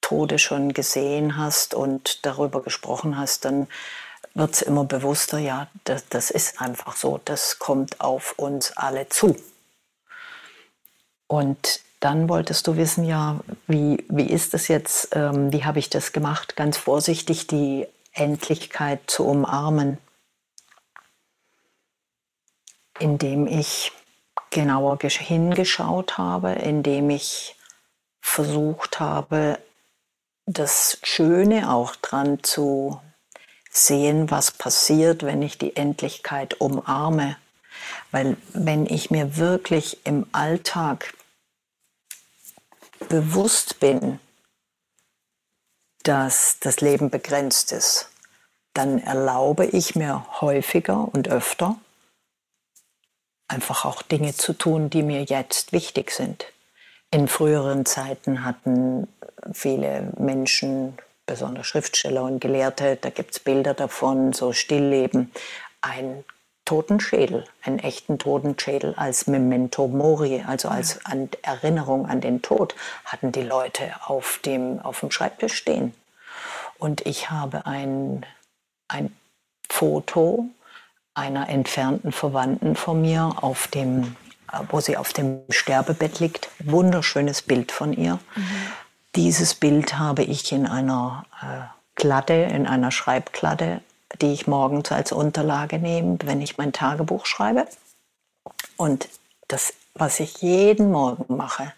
[0.00, 3.66] Tode schon gesehen hast und darüber gesprochen hast, dann
[4.34, 9.08] wird es immer bewusster, ja, das, das ist einfach so, das kommt auf uns alle
[9.08, 9.34] zu.
[11.26, 15.90] Und dann wolltest du wissen, ja, wie, wie ist das jetzt, ähm, wie habe ich
[15.90, 16.54] das gemacht?
[16.54, 19.98] Ganz vorsichtig, die Endlichkeit zu umarmen,
[23.00, 23.90] indem ich
[24.56, 27.56] genauer hingeschaut habe, indem ich
[28.22, 29.58] versucht habe,
[30.46, 32.98] das Schöne auch dran zu
[33.70, 37.36] sehen, was passiert, wenn ich die Endlichkeit umarme.
[38.12, 41.12] Weil wenn ich mir wirklich im Alltag
[43.10, 44.18] bewusst bin,
[46.02, 48.08] dass das Leben begrenzt ist,
[48.72, 51.76] dann erlaube ich mir häufiger und öfter
[53.48, 56.46] einfach auch Dinge zu tun, die mir jetzt wichtig sind.
[57.10, 59.06] In früheren Zeiten hatten
[59.52, 65.32] viele Menschen, besonders Schriftsteller und Gelehrte, da gibt es Bilder davon, so Stillleben,
[65.80, 66.24] ein
[66.64, 72.74] Totenschädel, einen echten Totenschädel als Memento Mori, also als an Erinnerung an den Tod,
[73.04, 75.94] hatten die Leute auf dem, auf dem Schreibtisch stehen.
[76.78, 78.26] Und ich habe ein,
[78.88, 79.16] ein
[79.70, 80.46] Foto
[81.16, 84.16] einer entfernten Verwandten von mir, auf dem,
[84.68, 86.48] wo sie auf dem Sterbebett liegt.
[86.60, 88.14] Wunderschönes Bild von ihr.
[88.34, 88.46] Mhm.
[89.16, 93.80] Dieses Bild habe ich in einer äh, Kladde, in einer Schreibkladde
[94.20, 97.66] die ich morgens als Unterlage nehme, wenn ich mein Tagebuch schreibe.
[98.76, 99.08] Und
[99.48, 101.72] das, was ich jeden Morgen mache,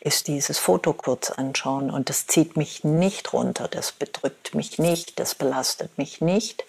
[0.00, 1.90] ist dieses Foto kurz anschauen.
[1.90, 6.64] Und das zieht mich nicht runter, das bedrückt mich nicht, das belastet mich nicht,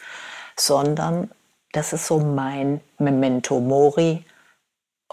[0.56, 1.32] sondern
[1.76, 4.24] das ist so mein Memento Mori,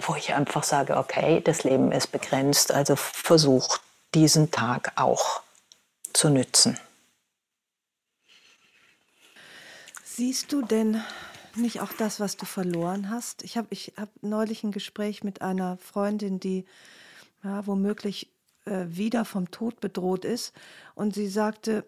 [0.00, 3.78] wo ich einfach sage, okay, das Leben ist begrenzt, also versuch
[4.14, 5.42] diesen Tag auch
[6.12, 6.78] zu nützen.
[10.04, 11.02] Siehst du denn
[11.56, 13.42] nicht auch das, was du verloren hast?
[13.42, 16.64] Ich habe ich hab neulich ein Gespräch mit einer Freundin, die
[17.42, 18.30] ja, womöglich
[18.66, 20.52] äh, wieder vom Tod bedroht ist.
[20.94, 21.84] Und sie sagte,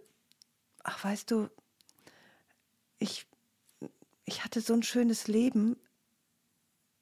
[0.83, 1.49] ach weißt du,
[2.99, 3.27] ich,
[4.25, 5.77] ich hatte so ein schönes Leben,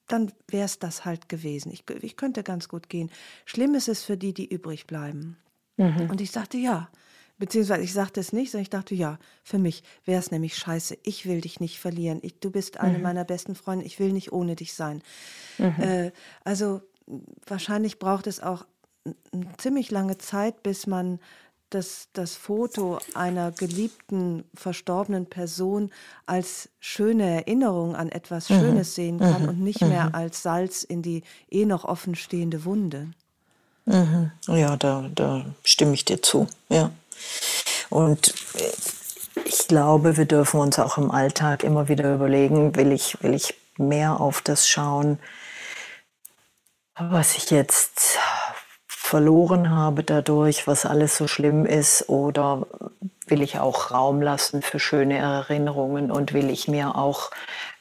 [0.09, 1.73] dann wäre es das halt gewesen.
[1.73, 3.11] Ich, ich könnte ganz gut gehen.
[3.45, 5.39] Schlimm ist es für die, die übrig bleiben.
[5.77, 6.11] Mhm.
[6.11, 6.91] Und ich sagte, ja,
[7.43, 10.99] Beziehungsweise ich sagte es nicht, sondern ich dachte, ja, für mich wäre es nämlich scheiße.
[11.03, 12.21] Ich will dich nicht verlieren.
[12.23, 13.03] Ich, du bist eine mhm.
[13.03, 13.85] meiner besten Freunde.
[13.85, 15.03] Ich will nicht ohne dich sein.
[15.59, 15.75] Mhm.
[15.81, 16.13] Äh,
[16.45, 16.83] also
[17.45, 18.65] wahrscheinlich braucht es auch
[19.33, 21.19] eine ziemlich lange Zeit, bis man
[21.75, 25.91] das, das Foto einer geliebten, verstorbenen Person
[26.27, 28.61] als schöne Erinnerung an etwas mhm.
[28.61, 29.49] Schönes sehen kann mhm.
[29.49, 30.15] und nicht mehr mhm.
[30.15, 33.09] als Salz in die eh noch offen stehende Wunde.
[33.87, 34.31] Mhm.
[34.47, 36.47] Ja, da, da stimme ich dir zu.
[36.69, 36.91] Ja.
[37.91, 38.35] Und
[39.45, 43.55] ich glaube, wir dürfen uns auch im Alltag immer wieder überlegen, will ich, will ich
[43.77, 45.19] mehr auf das schauen,
[46.99, 48.19] was ich jetzt
[49.13, 52.67] verloren habe dadurch, was alles so schlimm ist, oder
[53.27, 57.31] will ich auch Raum lassen für schöne Erinnerungen und will ich mir auch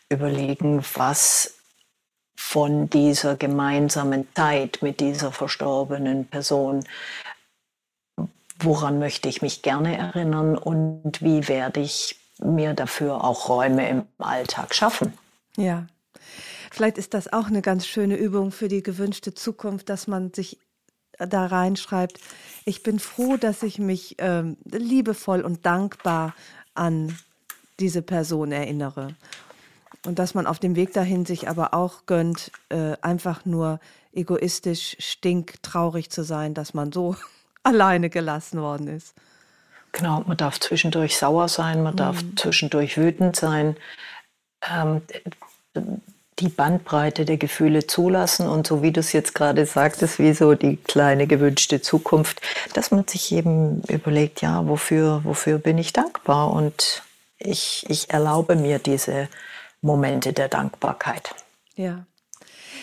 [0.10, 1.54] überlegen, was
[2.36, 6.84] von dieser gemeinsamen Zeit mit dieser verstorbenen Person
[8.60, 14.04] woran möchte ich mich gerne erinnern und wie werde ich mir dafür auch Räume im
[14.20, 15.14] Alltag schaffen.
[15.58, 15.88] Ja.
[16.70, 20.60] Vielleicht ist das auch eine ganz schöne Übung für die gewünschte Zukunft, dass man sich
[21.28, 22.20] da reinschreibt,
[22.66, 26.36] ich bin froh, dass ich mich ähm, liebevoll und dankbar
[26.74, 27.18] an
[27.80, 29.16] diese Person erinnere.
[30.06, 33.80] Und dass man auf dem Weg dahin sich aber auch gönnt, äh, einfach nur
[34.14, 37.16] egoistisch, stinktraurig zu sein, dass man so
[37.64, 39.16] alleine gelassen worden ist.
[39.92, 41.98] Genau, man darf zwischendurch sauer sein, man mhm.
[41.98, 43.76] darf zwischendurch wütend sein.
[44.72, 45.02] Ähm,
[46.42, 50.56] die Bandbreite der Gefühle zulassen und so wie du es jetzt gerade sagtest, wie so
[50.56, 52.42] die kleine gewünschte Zukunft,
[52.74, 57.04] dass man sich eben überlegt, ja, wofür, wofür bin ich dankbar und
[57.38, 59.30] ich, ich erlaube mir diese
[59.82, 61.34] Momente der Dankbarkeit.
[61.76, 62.06] Ja.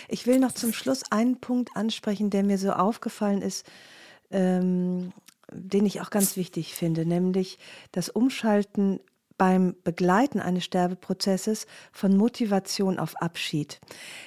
[0.08, 3.66] Ich will noch zum Schluss einen Punkt ansprechen, der mir so aufgefallen ist,
[4.30, 5.12] ähm,
[5.50, 7.58] den ich auch ganz wichtig finde, nämlich
[7.92, 9.00] das Umschalten
[9.38, 13.80] beim Begleiten eines Sterbeprozesses von Motivation auf Abschied.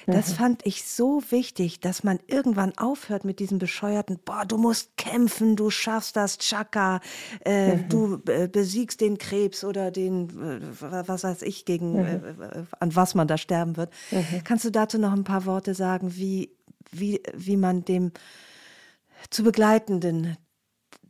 [0.06, 0.34] Das mhm.
[0.34, 5.54] fand ich so wichtig, dass man irgendwann aufhört mit diesem bescheuerten, boah, du musst kämpfen,
[5.54, 7.00] du schaffst das, Chaka,
[7.44, 7.88] äh, mhm.
[7.88, 12.66] du äh, besiegst den Krebs oder den, äh, was weiß ich, gegen, mhm.
[12.80, 13.92] An was man da sterben wird.
[14.44, 16.50] Kannst du dazu noch ein paar Worte sagen, wie,
[16.90, 18.12] wie, wie man dem
[19.30, 20.36] zu Begleitenden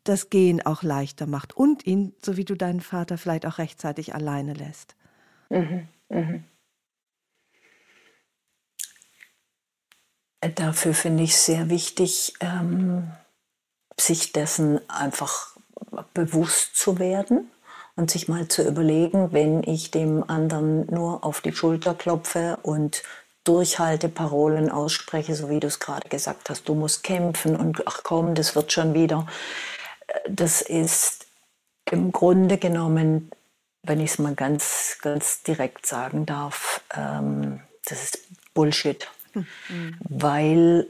[0.05, 4.15] das Gehen auch leichter macht und ihn, so wie du deinen Vater vielleicht auch rechtzeitig
[4.15, 4.97] alleine lässt.
[5.51, 6.45] Mhm, mhm.
[10.57, 13.13] Dafür finde ich sehr wichtig, ähm,
[13.99, 15.57] sich dessen einfach
[16.15, 17.51] bewusst zu werden
[17.95, 23.03] und sich mal zu überlegen, wenn ich dem anderen nur auf die Schulter klopfe und
[23.45, 28.35] Durchhalteparolen ausspreche, so wie du es gerade gesagt hast, du musst kämpfen und ach komm,
[28.35, 29.27] das wird schon wieder
[30.29, 31.27] das ist
[31.91, 33.31] im Grunde genommen,
[33.83, 39.09] wenn ich es mal ganz, ganz direkt sagen darf, ähm, das ist Bullshit.
[39.35, 39.99] Mhm.
[40.01, 40.87] Weil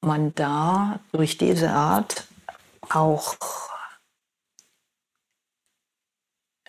[0.00, 2.26] man da durch diese Art
[2.88, 3.36] auch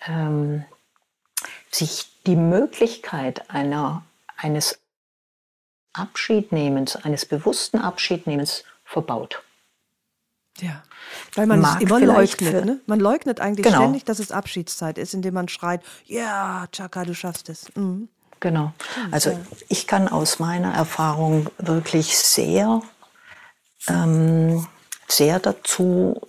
[0.06, 0.64] ähm,
[1.70, 4.04] sich die Möglichkeit einer,
[4.36, 4.78] eines
[5.92, 9.42] Abschiednehmens, eines bewussten Abschiednehmens verbaut.
[10.60, 10.82] Ja,
[11.34, 12.64] weil man es immer leugnet.
[12.64, 12.80] Ne?
[12.86, 13.78] Man leugnet eigentlich genau.
[13.78, 17.66] ständig, dass es Abschiedszeit ist, indem man schreit, ja, Chaka, du schaffst es.
[17.74, 18.08] Mhm.
[18.40, 18.72] Genau.
[19.10, 19.38] Also
[19.68, 22.82] ich kann aus meiner Erfahrung wirklich sehr,
[23.88, 24.66] ähm,
[25.08, 26.20] sehr dazu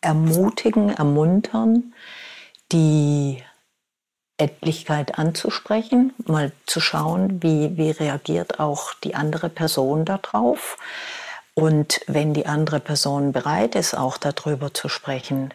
[0.00, 1.92] ermutigen, ermuntern,
[2.70, 3.42] die
[4.36, 10.78] Endlichkeit anzusprechen, mal zu schauen, wie, wie reagiert auch die andere Person darauf.
[11.58, 15.52] Und wenn die andere Person bereit ist, auch darüber zu sprechen,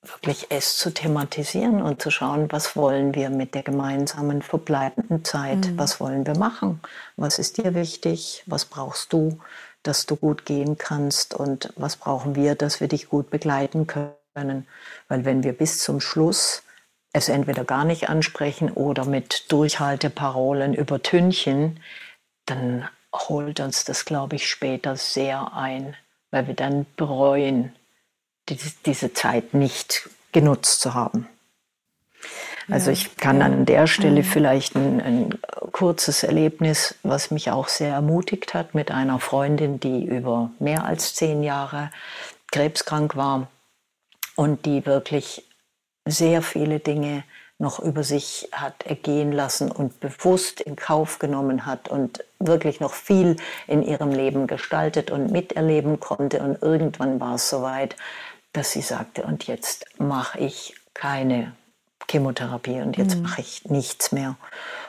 [0.00, 5.66] wirklich es zu thematisieren und zu schauen, was wollen wir mit der gemeinsamen verbleibenden Zeit,
[5.66, 5.76] mhm.
[5.76, 6.80] was wollen wir machen,
[7.16, 9.40] was ist dir wichtig, was brauchst du,
[9.82, 14.68] dass du gut gehen kannst und was brauchen wir, dass wir dich gut begleiten können.
[15.08, 16.62] Weil wenn wir bis zum Schluss
[17.12, 21.80] es entweder gar nicht ansprechen oder mit Durchhalteparolen übertünchen,
[22.46, 25.96] dann holt uns das, glaube ich, später sehr ein,
[26.30, 27.74] weil wir dann bereuen,
[28.48, 31.28] die, diese Zeit nicht genutzt zu haben.
[32.68, 34.24] Also ich kann an der Stelle mhm.
[34.24, 35.38] vielleicht ein, ein,
[35.72, 41.14] kurzes Erlebnis, was mich auch sehr ermutigt hat, mit einer Freundin, die über mehr als
[41.14, 41.90] zehn Jahre
[42.52, 43.48] krebskrank war
[44.36, 45.44] und die wirklich
[46.04, 47.24] sehr viele Dinge
[47.60, 52.94] noch über sich hat ergehen lassen und bewusst in Kauf genommen hat und wirklich noch
[52.94, 53.36] viel
[53.66, 56.40] in ihrem Leben gestaltet und miterleben konnte.
[56.40, 57.96] Und irgendwann war es soweit,
[58.54, 61.52] dass sie sagte, und jetzt mache ich keine
[62.10, 63.22] Chemotherapie und jetzt mhm.
[63.22, 64.36] mache ich nichts mehr.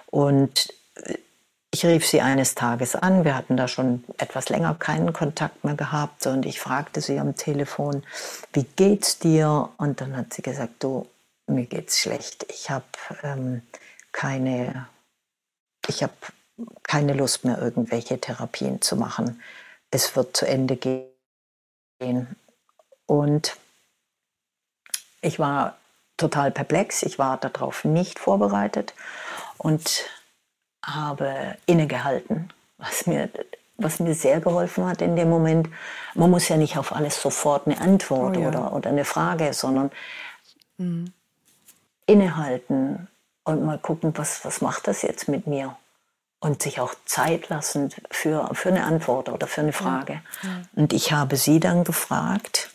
[0.09, 0.73] Und
[1.71, 3.25] ich rief sie eines Tages an.
[3.25, 7.35] Wir hatten da schon etwas länger keinen Kontakt mehr gehabt und ich fragte sie am
[7.35, 8.03] Telefon,
[8.53, 9.69] wie geht's dir?
[9.77, 11.07] Und dann hat sie gesagt, du,
[11.51, 12.45] mir geht's schlecht.
[12.49, 12.85] Ich habe
[13.23, 13.61] ähm,
[14.11, 14.87] keine,
[15.87, 16.13] ich habe
[16.83, 19.41] keine Lust mehr, irgendwelche Therapien zu machen.
[19.91, 22.35] Es wird zu Ende gehen.
[23.05, 23.57] Und
[25.21, 25.77] ich war
[26.17, 27.03] total perplex.
[27.03, 28.93] Ich war darauf nicht vorbereitet
[29.57, 30.05] und
[30.83, 33.29] habe innegehalten, was mir,
[33.77, 35.69] was mir sehr geholfen hat in dem Moment.
[36.15, 38.47] Man muss ja nicht auf alles sofort eine Antwort oh ja.
[38.47, 39.91] oder, oder eine Frage, sondern
[40.77, 41.13] mhm
[42.05, 43.07] innehalten
[43.43, 45.77] und mal gucken, was, was macht das jetzt mit mir?
[46.39, 50.21] Und sich auch Zeit lassen für, für eine Antwort oder für eine Frage.
[50.41, 50.61] Ja, ja.
[50.75, 52.71] Und ich habe sie dann gefragt,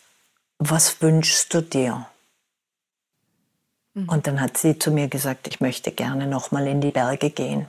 [0.58, 2.06] was wünschst du dir?
[3.94, 4.08] Mhm.
[4.08, 7.30] Und dann hat sie zu mir gesagt, ich möchte gerne noch mal in die Berge
[7.30, 7.68] gehen.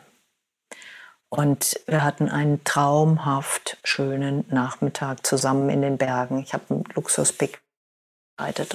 [1.30, 6.40] Und wir hatten einen traumhaft schönen Nachmittag zusammen in den Bergen.
[6.40, 7.60] Ich habe einen Luxuspick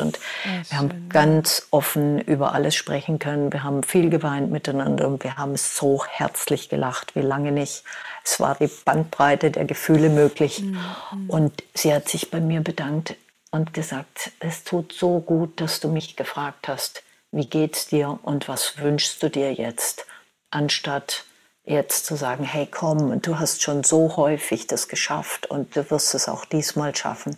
[0.00, 3.52] und ja, wir haben ganz offen über alles sprechen können.
[3.52, 7.84] Wir haben viel geweint miteinander und wir haben so herzlich gelacht, wie lange nicht.
[8.24, 10.62] Es war die Bandbreite der Gefühle möglich.
[10.62, 11.30] Mhm.
[11.30, 13.14] Und sie hat sich bei mir bedankt
[13.52, 18.48] und gesagt, es tut so gut, dass du mich gefragt hast, wie geht's dir und
[18.48, 20.06] was wünschst du dir jetzt,
[20.50, 21.24] anstatt
[21.64, 26.14] jetzt zu sagen, hey komm, du hast schon so häufig das geschafft und du wirst
[26.14, 27.36] es auch diesmal schaffen.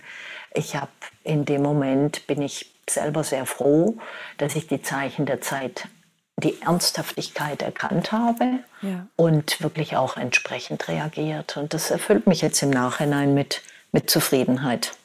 [0.55, 0.91] Ich habe
[1.25, 3.99] in dem Moment bin ich selber sehr froh,
[4.39, 5.89] dass ich die Zeichen der Zeit,
[6.37, 9.07] die Ernsthaftigkeit erkannt habe ja.
[9.17, 11.57] und wirklich auch entsprechend reagiert.
[11.57, 14.97] Und das erfüllt mich jetzt im Nachhinein mit, mit Zufriedenheit.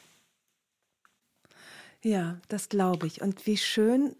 [2.02, 3.20] Ja, das glaube ich.
[3.20, 4.14] Und wie schön,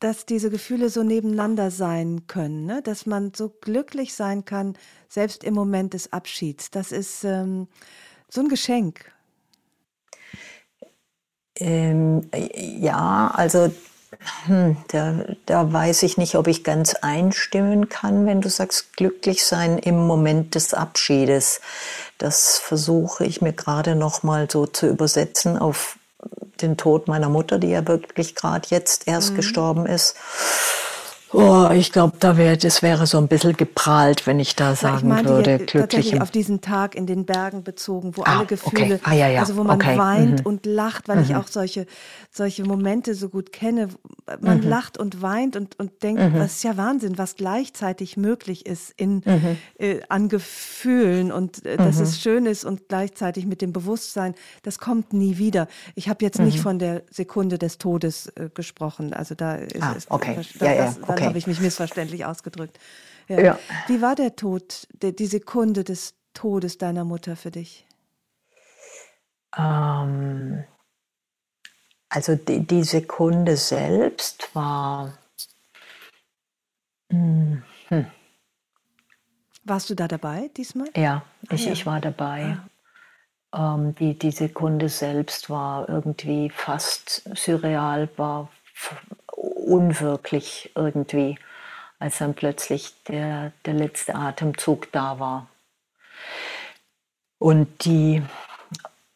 [0.00, 2.82] dass diese Gefühle so nebeneinander sein können, ne?
[2.82, 4.76] dass man so glücklich sein kann,
[5.08, 6.70] selbst im Moment des Abschieds.
[6.70, 7.68] Das ist ähm,
[8.28, 9.12] so ein Geschenk.
[11.60, 13.70] Ähm, ja, also
[14.46, 19.44] hm, da, da weiß ich nicht, ob ich ganz einstimmen kann, wenn du sagst, glücklich
[19.44, 21.60] sein im Moment des Abschiedes.
[22.18, 25.98] Das versuche ich mir gerade noch mal so zu übersetzen auf
[26.60, 29.36] den Tod meiner Mutter, die ja wirklich gerade jetzt erst mhm.
[29.36, 30.16] gestorben ist.
[31.32, 34.98] Oh, ich glaube, da wäre das wäre so ein bisschen geprahlt, wenn ich da sagen
[34.98, 38.96] ich meine, würde, glücklich auf diesen Tag in den Bergen bezogen, wo ah, alle Gefühle,
[38.96, 39.00] okay.
[39.04, 39.40] ah, ja, ja.
[39.40, 39.96] also wo man okay.
[39.96, 40.46] weint mhm.
[40.46, 41.22] und lacht, weil mhm.
[41.22, 41.86] ich auch solche
[42.32, 43.88] solche Momente so gut kenne.
[44.40, 44.68] Man mhm.
[44.68, 46.34] lacht und weint und und denkt, mhm.
[46.34, 49.56] das ist ja Wahnsinn, was gleichzeitig möglich ist in mhm.
[49.78, 52.20] äh, an Gefühlen und äh, dass es mhm.
[52.20, 55.68] schön ist und gleichzeitig mit dem Bewusstsein, das kommt nie wieder.
[55.94, 59.94] Ich habe jetzt nicht von der Sekunde des Todes äh, gesprochen, also da ist, ah,
[60.08, 60.40] okay.
[60.58, 61.28] Da, ja, ja, okay okay.
[61.28, 62.78] habe ich mich missverständlich ausgedrückt.
[63.28, 63.40] Ja.
[63.40, 63.58] ja.
[63.86, 67.86] Wie war der Tod, die, die Sekunde des Todes deiner Mutter für dich?
[69.56, 70.64] Ähm,
[72.08, 75.16] also die, die, Sekunde selbst war.
[77.10, 78.06] Hm, hm.
[79.64, 80.88] Warst du da dabei diesmal?
[80.96, 81.72] Ja, ich, ah, ja.
[81.72, 82.56] ich war dabei.
[83.52, 83.74] Ah.
[83.74, 88.48] Ähm, die, die Sekunde selbst war irgendwie fast surreal, war
[89.70, 91.38] unwirklich irgendwie,
[91.98, 95.46] als dann plötzlich der, der letzte Atemzug da war.
[97.38, 98.22] Und die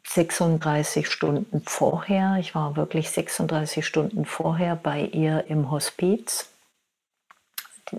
[0.07, 6.51] 36 Stunden vorher, ich war wirklich 36 Stunden vorher bei ihr im Hospiz,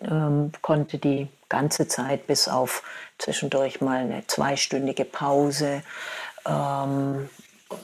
[0.01, 2.83] ähm, konnte die ganze Zeit bis auf
[3.17, 5.83] zwischendurch mal eine zweistündige Pause
[6.45, 7.29] ähm,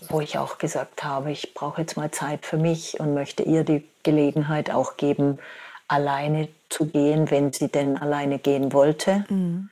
[0.10, 3.64] wo ich auch gesagt habe, ich brauche jetzt mal Zeit für mich und möchte ihr
[3.64, 5.40] die Gelegenheit auch geben,
[5.88, 9.26] alleine zu gehen, wenn sie denn alleine gehen wollte.
[9.30, 9.70] Mhm.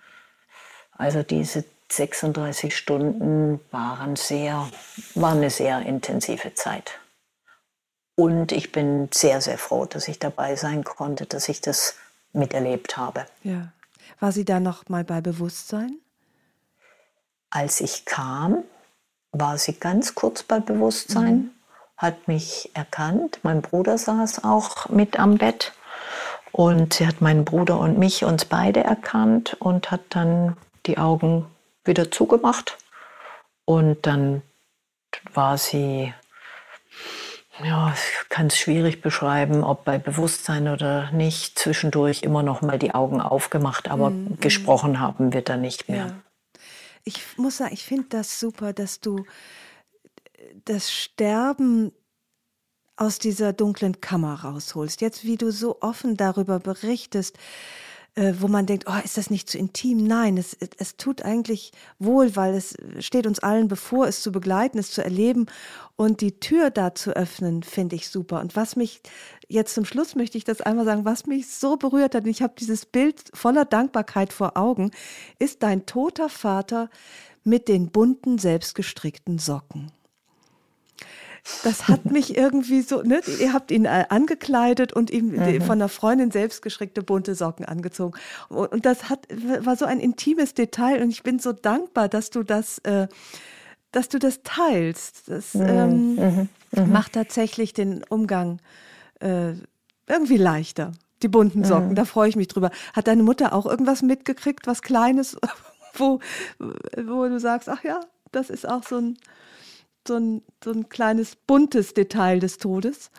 [0.91, 4.69] Also diese 36 Stunden waren sehr,
[5.15, 6.99] war eine sehr intensive Zeit.
[8.15, 11.95] Und ich bin sehr, sehr froh, dass ich dabei sein konnte, dass ich das
[12.33, 13.25] miterlebt habe.
[13.43, 13.71] Ja.
[14.19, 15.99] War sie da noch mal bei Bewusstsein?
[17.49, 18.63] Als ich kam,
[19.31, 21.51] war sie ganz kurz bei Bewusstsein, mhm.
[21.99, 23.39] Hat mich erkannt.
[23.43, 25.73] Mein Bruder saß auch mit am Bett
[26.51, 31.45] und sie hat meinen Bruder und mich, uns beide erkannt und hat dann die Augen
[31.83, 32.77] wieder zugemacht.
[33.65, 34.41] Und dann
[35.33, 36.13] war sie,
[37.61, 42.79] ja, ich kann es schwierig beschreiben, ob bei Bewusstsein oder nicht, zwischendurch immer noch mal
[42.79, 44.39] die Augen aufgemacht, aber mhm.
[44.39, 46.05] gesprochen haben wir da nicht mehr.
[46.05, 46.15] Ja.
[47.03, 49.25] Ich muss sagen, ich finde das super, dass du
[50.65, 51.91] das Sterben
[52.95, 55.01] aus dieser dunklen Kammer rausholst.
[55.01, 57.37] Jetzt, wie du so offen darüber berichtest,
[58.15, 60.03] äh, wo man denkt, oh, ist das nicht zu intim?
[60.03, 64.77] Nein, es, es tut eigentlich wohl, weil es steht uns allen bevor, es zu begleiten,
[64.77, 65.45] es zu erleben
[65.95, 68.41] und die Tür da zu öffnen, finde ich super.
[68.41, 69.01] Und was mich
[69.47, 72.41] jetzt zum Schluss möchte ich das einmal sagen, was mich so berührt hat, und ich
[72.41, 74.91] habe dieses Bild voller Dankbarkeit vor Augen,
[75.37, 76.89] ist dein toter Vater
[77.45, 79.91] mit den bunten, selbstgestrickten Socken
[81.63, 83.21] das hat mich irgendwie so, ne?
[83.39, 85.61] Ihr habt ihn äh, angekleidet und ihm mhm.
[85.61, 88.17] von einer Freundin selbstgeschreckte bunte Socken angezogen.
[88.49, 89.27] Und, das hat,
[89.61, 93.07] war so ein intimes Detail und ich bin so dankbar, dass du das, äh,
[93.91, 95.29] dass du das teilst.
[95.29, 95.65] Das mhm.
[95.67, 96.49] Ähm, mhm.
[96.71, 96.91] mhm.
[96.91, 98.59] macht tatsächlich den Umgang
[99.19, 99.53] äh,
[100.07, 100.91] irgendwie leichter.
[101.21, 101.95] Die bunten Socken, mhm.
[101.95, 102.71] da freue ich mich drüber.
[102.93, 105.37] Hat deine Mutter auch irgendwas mitgekriegt, was Kleines,
[105.95, 106.19] wo,
[106.59, 107.99] wo du sagst, ach ja,
[108.31, 109.17] das ist auch so ein
[110.07, 113.11] so ein, so ein kleines buntes Detail des Todes?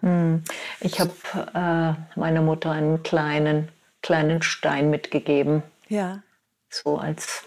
[0.00, 0.42] Hm.
[0.80, 1.12] Ich habe
[1.54, 3.68] äh, meiner Mutter einen kleinen,
[4.02, 5.62] kleinen Stein mitgegeben.
[5.88, 6.22] Ja.
[6.68, 7.44] So als,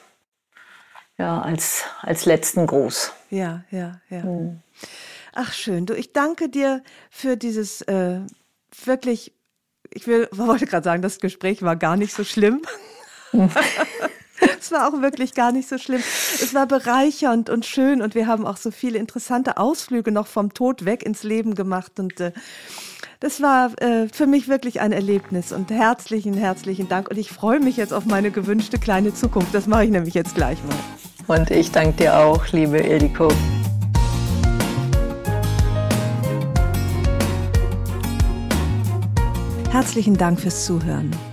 [1.18, 3.12] ja, als, als letzten Gruß.
[3.30, 4.24] Ja, ja, ja.
[4.24, 4.62] Hm.
[5.34, 5.86] Ach schön.
[5.86, 8.20] Du, ich danke dir für dieses äh,
[8.86, 9.34] wirklich,
[9.92, 12.62] ich will, wollte gerade sagen, das Gespräch war gar nicht so schlimm.
[14.60, 16.02] es war auch wirklich gar nicht so schlimm.
[16.42, 20.54] Es war bereichernd und schön und wir haben auch so viele interessante Ausflüge noch vom
[20.54, 22.32] Tod weg ins Leben gemacht und äh,
[23.20, 27.60] das war äh, für mich wirklich ein Erlebnis und herzlichen, herzlichen Dank und ich freue
[27.60, 29.54] mich jetzt auf meine gewünschte kleine Zukunft.
[29.54, 31.38] Das mache ich nämlich jetzt gleich mal.
[31.38, 33.30] Und ich danke dir auch, liebe Ildiko.
[39.72, 41.33] Herzlichen Dank fürs Zuhören.